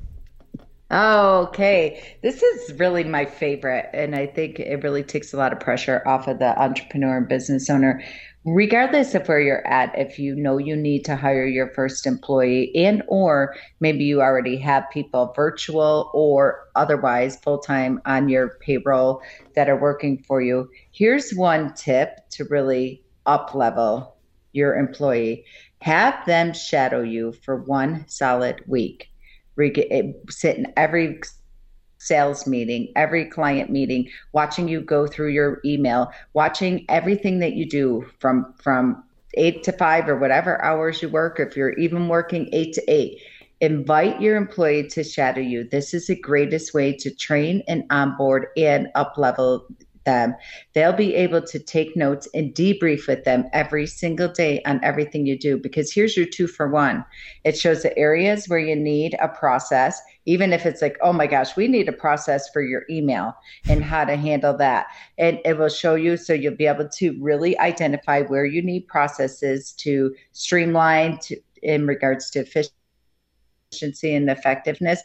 okay. 0.92 2.16
This 2.22 2.42
is 2.42 2.74
really 2.74 3.02
my 3.02 3.24
favorite. 3.24 3.88
And 3.92 4.14
I 4.14 4.26
think 4.26 4.60
it 4.60 4.82
really 4.82 5.02
takes 5.02 5.32
a 5.32 5.36
lot 5.36 5.52
of 5.52 5.58
pressure 5.58 6.02
off 6.06 6.28
of 6.28 6.38
the 6.38 6.60
entrepreneur 6.60 7.16
and 7.16 7.28
business 7.28 7.68
owner 7.70 8.04
regardless 8.44 9.14
of 9.14 9.26
where 9.26 9.40
you're 9.40 9.66
at 9.66 9.96
if 9.98 10.18
you 10.18 10.34
know 10.34 10.58
you 10.58 10.76
need 10.76 11.04
to 11.04 11.16
hire 11.16 11.46
your 11.46 11.68
first 11.72 12.06
employee 12.06 12.70
and 12.76 13.02
or 13.08 13.54
maybe 13.80 14.04
you 14.04 14.20
already 14.20 14.56
have 14.56 14.84
people 14.92 15.32
virtual 15.34 16.10
or 16.12 16.68
otherwise 16.74 17.36
full-time 17.36 18.00
on 18.04 18.28
your 18.28 18.58
payroll 18.60 19.22
that 19.54 19.68
are 19.68 19.80
working 19.80 20.22
for 20.26 20.42
you 20.42 20.68
here's 20.92 21.32
one 21.32 21.72
tip 21.74 22.28
to 22.28 22.44
really 22.44 23.02
up 23.26 23.54
level 23.54 24.14
your 24.54 24.76
employee. 24.76 25.44
Have 25.80 26.24
them 26.24 26.54
shadow 26.54 27.02
you 27.02 27.32
for 27.44 27.56
one 27.56 28.06
solid 28.08 28.62
week. 28.66 29.10
Eh, 29.60 30.12
sit 30.30 30.56
in 30.56 30.72
every 30.76 31.20
sales 32.04 32.46
meeting, 32.46 32.92
every 32.96 33.24
client 33.24 33.70
meeting, 33.70 34.08
watching 34.32 34.68
you 34.68 34.80
go 34.80 35.06
through 35.06 35.28
your 35.28 35.60
email, 35.64 36.12
watching 36.32 36.84
everything 36.88 37.38
that 37.40 37.54
you 37.54 37.68
do 37.68 38.06
from 38.18 38.54
from 38.62 39.02
8 39.34 39.62
to 39.64 39.72
5 39.72 40.08
or 40.08 40.16
whatever 40.16 40.62
hours 40.62 41.02
you 41.02 41.08
work 41.08 41.40
if 41.40 41.56
you're 41.56 41.72
even 41.72 42.06
working 42.08 42.48
8 42.52 42.72
to 42.74 42.82
8 42.88 43.20
invite 43.60 44.20
your 44.20 44.36
employee 44.36 44.86
to 44.86 45.02
shadow 45.02 45.40
you 45.40 45.64
this 45.64 45.92
is 45.92 46.06
the 46.06 46.14
greatest 46.14 46.72
way 46.72 46.92
to 46.92 47.10
train 47.10 47.60
and 47.66 47.82
onboard 47.90 48.46
and 48.56 48.88
up 48.94 49.14
level 49.16 49.66
them. 50.04 50.34
They'll 50.72 50.92
be 50.92 51.14
able 51.14 51.42
to 51.42 51.58
take 51.58 51.96
notes 51.96 52.28
and 52.34 52.54
debrief 52.54 53.06
with 53.06 53.24
them 53.24 53.44
every 53.52 53.86
single 53.86 54.28
day 54.28 54.62
on 54.64 54.82
everything 54.82 55.26
you 55.26 55.38
do. 55.38 55.56
Because 55.56 55.92
here's 55.92 56.16
your 56.16 56.26
two 56.26 56.46
for 56.46 56.68
one 56.68 57.04
it 57.44 57.58
shows 57.58 57.82
the 57.82 57.96
areas 57.98 58.48
where 58.48 58.58
you 58.58 58.76
need 58.76 59.16
a 59.20 59.28
process, 59.28 60.00
even 60.26 60.52
if 60.52 60.66
it's 60.66 60.80
like, 60.82 60.96
oh 61.02 61.12
my 61.12 61.26
gosh, 61.26 61.56
we 61.56 61.68
need 61.68 61.88
a 61.88 61.92
process 61.92 62.48
for 62.50 62.62
your 62.62 62.84
email 62.88 63.34
and 63.68 63.84
how 63.84 64.04
to 64.04 64.16
handle 64.16 64.56
that. 64.56 64.86
And 65.18 65.38
it 65.44 65.58
will 65.58 65.68
show 65.68 65.94
you 65.94 66.16
so 66.16 66.32
you'll 66.32 66.56
be 66.56 66.66
able 66.66 66.88
to 66.88 67.16
really 67.20 67.58
identify 67.58 68.22
where 68.22 68.46
you 68.46 68.62
need 68.62 68.86
processes 68.88 69.72
to 69.72 70.14
streamline 70.32 71.18
to, 71.18 71.36
in 71.62 71.86
regards 71.86 72.30
to 72.30 72.40
efficiency 72.40 74.14
and 74.14 74.30
effectiveness 74.30 75.02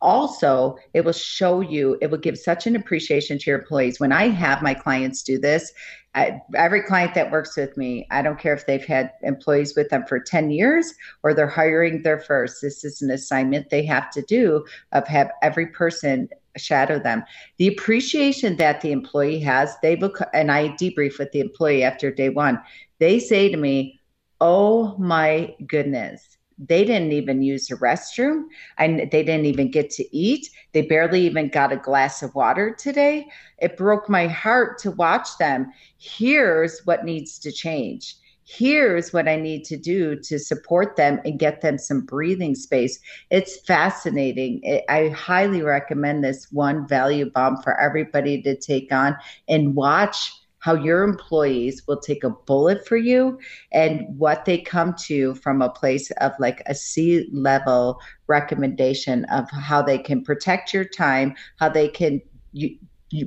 also 0.00 0.76
it 0.94 1.04
will 1.04 1.12
show 1.12 1.60
you 1.60 1.98
it 2.00 2.10
will 2.10 2.18
give 2.18 2.38
such 2.38 2.66
an 2.66 2.76
appreciation 2.76 3.38
to 3.38 3.50
your 3.50 3.58
employees 3.58 3.98
when 3.98 4.12
i 4.12 4.28
have 4.28 4.62
my 4.62 4.74
clients 4.74 5.22
do 5.22 5.38
this 5.38 5.72
I, 6.14 6.40
every 6.56 6.82
client 6.82 7.14
that 7.14 7.30
works 7.30 7.56
with 7.56 7.76
me 7.76 8.06
i 8.10 8.22
don't 8.22 8.38
care 8.38 8.54
if 8.54 8.66
they've 8.66 8.84
had 8.84 9.12
employees 9.22 9.74
with 9.76 9.88
them 9.88 10.04
for 10.08 10.20
10 10.20 10.50
years 10.50 10.94
or 11.22 11.34
they're 11.34 11.48
hiring 11.48 12.02
their 12.02 12.20
first 12.20 12.62
this 12.62 12.84
is 12.84 13.02
an 13.02 13.10
assignment 13.10 13.70
they 13.70 13.84
have 13.86 14.10
to 14.10 14.22
do 14.22 14.64
of 14.92 15.06
have 15.08 15.30
every 15.42 15.66
person 15.66 16.28
shadow 16.58 16.98
them. 16.98 17.24
The 17.58 17.68
appreciation 17.68 18.56
that 18.56 18.80
the 18.80 18.92
employee 18.92 19.40
has, 19.40 19.76
they 19.82 19.96
look, 19.96 20.18
and 20.34 20.50
I 20.50 20.70
debrief 20.70 21.18
with 21.18 21.32
the 21.32 21.40
employee 21.40 21.84
after 21.84 22.10
day 22.10 22.28
one. 22.28 22.60
They 22.98 23.18
say 23.20 23.48
to 23.48 23.56
me, 23.56 24.00
"Oh 24.40 24.96
my 24.98 25.54
goodness." 25.66 26.37
They 26.58 26.84
didn't 26.84 27.12
even 27.12 27.42
use 27.42 27.68
the 27.68 27.76
restroom 27.76 28.44
and 28.76 29.00
they 29.10 29.22
didn't 29.22 29.46
even 29.46 29.70
get 29.70 29.90
to 29.90 30.16
eat. 30.16 30.48
They 30.72 30.82
barely 30.82 31.24
even 31.26 31.48
got 31.48 31.72
a 31.72 31.76
glass 31.76 32.22
of 32.22 32.34
water 32.34 32.74
today. 32.74 33.28
It 33.58 33.76
broke 33.76 34.08
my 34.08 34.26
heart 34.26 34.78
to 34.80 34.90
watch 34.90 35.38
them. 35.38 35.72
Here's 35.98 36.80
what 36.84 37.04
needs 37.04 37.38
to 37.40 37.52
change 37.52 38.16
here's 38.48 39.12
what 39.12 39.28
I 39.28 39.36
need 39.36 39.64
to 39.64 39.76
do 39.76 40.16
to 40.16 40.38
support 40.38 40.96
them 40.96 41.20
and 41.24 41.38
get 41.38 41.60
them 41.60 41.76
some 41.76 42.00
breathing 42.00 42.54
space. 42.54 42.98
It's 43.30 43.60
fascinating. 43.60 44.80
I 44.88 45.08
highly 45.08 45.60
recommend 45.60 46.24
this 46.24 46.50
one 46.50 46.88
value 46.88 47.30
bomb 47.30 47.60
for 47.60 47.78
everybody 47.78 48.40
to 48.42 48.56
take 48.56 48.90
on 48.90 49.16
and 49.48 49.74
watch 49.74 50.32
how 50.68 50.74
your 50.74 51.02
employees 51.02 51.82
will 51.86 51.98
take 51.98 52.22
a 52.22 52.28
bullet 52.28 52.86
for 52.86 52.98
you 52.98 53.38
and 53.72 54.02
what 54.18 54.44
they 54.44 54.58
come 54.58 54.92
to 54.92 55.34
from 55.36 55.62
a 55.62 55.70
place 55.70 56.10
of 56.20 56.30
like 56.38 56.62
a 56.66 56.74
C 56.74 57.26
level 57.32 57.98
recommendation 58.26 59.24
of 59.32 59.50
how 59.50 59.80
they 59.80 59.96
can 59.96 60.22
protect 60.22 60.74
your 60.74 60.84
time, 60.84 61.34
how 61.56 61.70
they 61.70 61.88
can 61.88 62.20
you, 62.52 62.76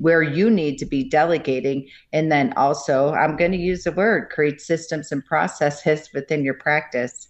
where 0.02 0.22
you 0.22 0.52
need 0.52 0.78
to 0.78 0.86
be 0.86 1.04
delegating 1.10 1.88
and 2.14 2.32
then 2.32 2.54
also 2.56 3.14
i'm 3.14 3.36
going 3.36 3.52
to 3.52 3.58
use 3.58 3.84
the 3.84 3.92
word 3.94 4.30
create 4.30 4.62
systems 4.62 5.12
and 5.12 5.26
processes 5.26 6.08
within 6.14 6.44
your 6.44 6.54
practice. 6.54 7.30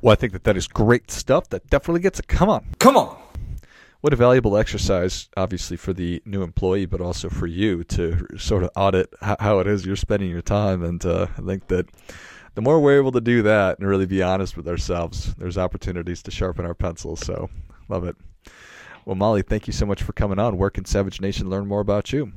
Well 0.00 0.12
i 0.12 0.14
think 0.14 0.32
that 0.34 0.44
that 0.44 0.56
is 0.56 0.68
great 0.68 1.10
stuff 1.10 1.48
that 1.48 1.68
definitely 1.68 2.02
gets 2.02 2.20
a 2.20 2.22
come 2.22 2.48
on. 2.48 2.64
Come 2.78 2.96
on 2.96 3.21
what 4.02 4.12
a 4.12 4.16
valuable 4.16 4.56
exercise 4.56 5.28
obviously 5.36 5.76
for 5.76 5.92
the 5.92 6.22
new 6.26 6.42
employee 6.42 6.86
but 6.86 7.00
also 7.00 7.30
for 7.30 7.46
you 7.46 7.82
to 7.84 8.26
sort 8.36 8.62
of 8.62 8.70
audit 8.76 9.12
how 9.22 9.58
it 9.58 9.66
is 9.66 9.86
you're 9.86 9.96
spending 9.96 10.28
your 10.28 10.42
time 10.42 10.82
and 10.82 11.06
uh, 11.06 11.26
i 11.38 11.40
think 11.40 11.66
that 11.68 11.86
the 12.54 12.60
more 12.60 12.78
we're 12.80 12.98
able 12.98 13.12
to 13.12 13.20
do 13.20 13.40
that 13.42 13.78
and 13.78 13.88
really 13.88 14.06
be 14.06 14.22
honest 14.22 14.56
with 14.56 14.68
ourselves 14.68 15.34
there's 15.36 15.56
opportunities 15.56 16.22
to 16.22 16.30
sharpen 16.30 16.66
our 16.66 16.74
pencils 16.74 17.20
so 17.20 17.48
love 17.88 18.04
it 18.04 18.16
well, 19.04 19.16
Molly, 19.16 19.42
thank 19.42 19.66
you 19.66 19.72
so 19.72 19.84
much 19.84 20.02
for 20.02 20.12
coming 20.12 20.38
on. 20.38 20.58
Where 20.58 20.70
can 20.70 20.84
Savage 20.84 21.20
Nation 21.20 21.50
learn 21.50 21.66
more 21.66 21.80
about 21.80 22.12
you? 22.12 22.32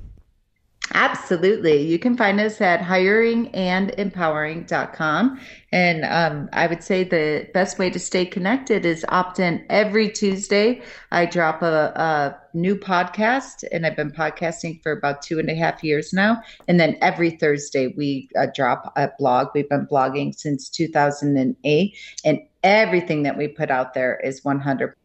Absolutely. 0.94 1.82
You 1.82 1.98
can 1.98 2.16
find 2.16 2.40
us 2.40 2.62
at 2.62 2.80
hiringandempowering.com. 2.80 5.40
And 5.72 6.06
um, 6.06 6.48
I 6.54 6.68
would 6.68 6.84
say 6.84 7.04
the 7.04 7.50
best 7.54 7.80
way 7.80 7.90
to 7.90 7.98
stay 8.00 8.24
connected 8.26 8.86
is 8.86 9.04
opt 9.10 9.40
in 9.40 9.66
every 9.70 10.10
Tuesday. 10.10 10.84
I 11.12 11.26
drop 11.26 11.64
a, 11.64 11.92
a, 11.96 12.38
new 12.54 12.76
podcast, 12.78 13.66
and 13.74 13.86
I've 13.86 13.98
been 13.98 14.12
podcasting 14.12 14.82
for 14.82 14.94
about 14.94 15.22
two 15.22 15.40
and 15.40 15.50
a 15.50 15.56
half 15.56 15.84
years 15.84 16.14
now. 16.14 16.42
And 16.70 16.80
then 16.80 16.96
every 17.02 17.32
Thursday, 17.32 17.94
we 17.98 18.30
uh, 18.38 18.48
drop 18.56 18.94
a 18.96 19.10
blog. 19.20 19.50
We've 19.54 19.68
been 19.68 19.88
blogging 19.88 20.34
since 20.34 20.70
2008, 20.70 21.98
and 22.24 22.40
everything 22.64 23.24
that 23.24 23.38
we 23.38 23.50
put 23.50 23.70
out 23.70 23.94
there 23.94 24.22
is 24.24 24.46
100 24.46 24.96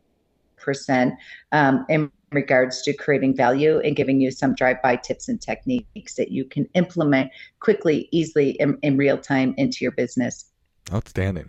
percent 0.57 1.14
um, 1.53 1.87
in 1.88 2.12
regards 2.33 2.83
to 2.83 2.93
creating 2.93 3.37
value 3.37 3.81
and 3.81 3.97
giving 3.97 4.21
you 4.21 4.31
some 4.31 4.55
drive-by 4.55 4.97
tips 4.97 5.29
and 5.29 5.40
techniques 5.40 6.14
that 6.14 6.31
you 6.31 6.45
can 6.45 6.69
implement 6.75 7.31
quickly, 7.61 8.09
easily, 8.12 8.51
in, 8.61 8.79
in 8.83 8.97
real 8.97 9.19
time 9.19 9.55
into 9.57 9.79
your 9.83 9.93
business. 9.93 10.47
Outstanding. 10.93 11.49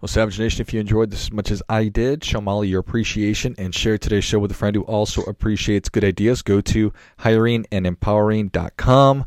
Well, 0.00 0.08
Savage 0.08 0.38
Nation, 0.38 0.62
if 0.62 0.72
you 0.72 0.80
enjoyed 0.80 1.10
this 1.10 1.24
as 1.24 1.32
much 1.32 1.50
as 1.50 1.62
I 1.68 1.88
did, 1.88 2.24
show 2.24 2.40
Molly 2.40 2.68
your 2.68 2.80
appreciation 2.80 3.54
and 3.58 3.74
share 3.74 3.98
today's 3.98 4.24
show 4.24 4.38
with 4.38 4.50
a 4.50 4.54
friend 4.54 4.74
who 4.74 4.82
also 4.82 5.22
appreciates 5.22 5.90
good 5.90 6.04
ideas. 6.04 6.40
Go 6.40 6.62
to 6.62 6.92
hiringandempowering.com. 7.18 9.26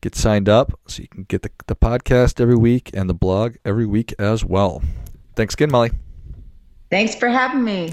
Get 0.00 0.14
signed 0.14 0.48
up 0.48 0.78
so 0.86 1.02
you 1.02 1.08
can 1.08 1.24
get 1.24 1.42
the, 1.42 1.50
the 1.66 1.76
podcast 1.76 2.40
every 2.40 2.56
week 2.56 2.90
and 2.94 3.08
the 3.08 3.14
blog 3.14 3.56
every 3.64 3.86
week 3.86 4.14
as 4.18 4.44
well. 4.44 4.82
Thanks 5.36 5.54
again, 5.54 5.70
Molly. 5.70 5.92
Thanks 6.90 7.14
for 7.14 7.28
having 7.28 7.62
me. 7.62 7.92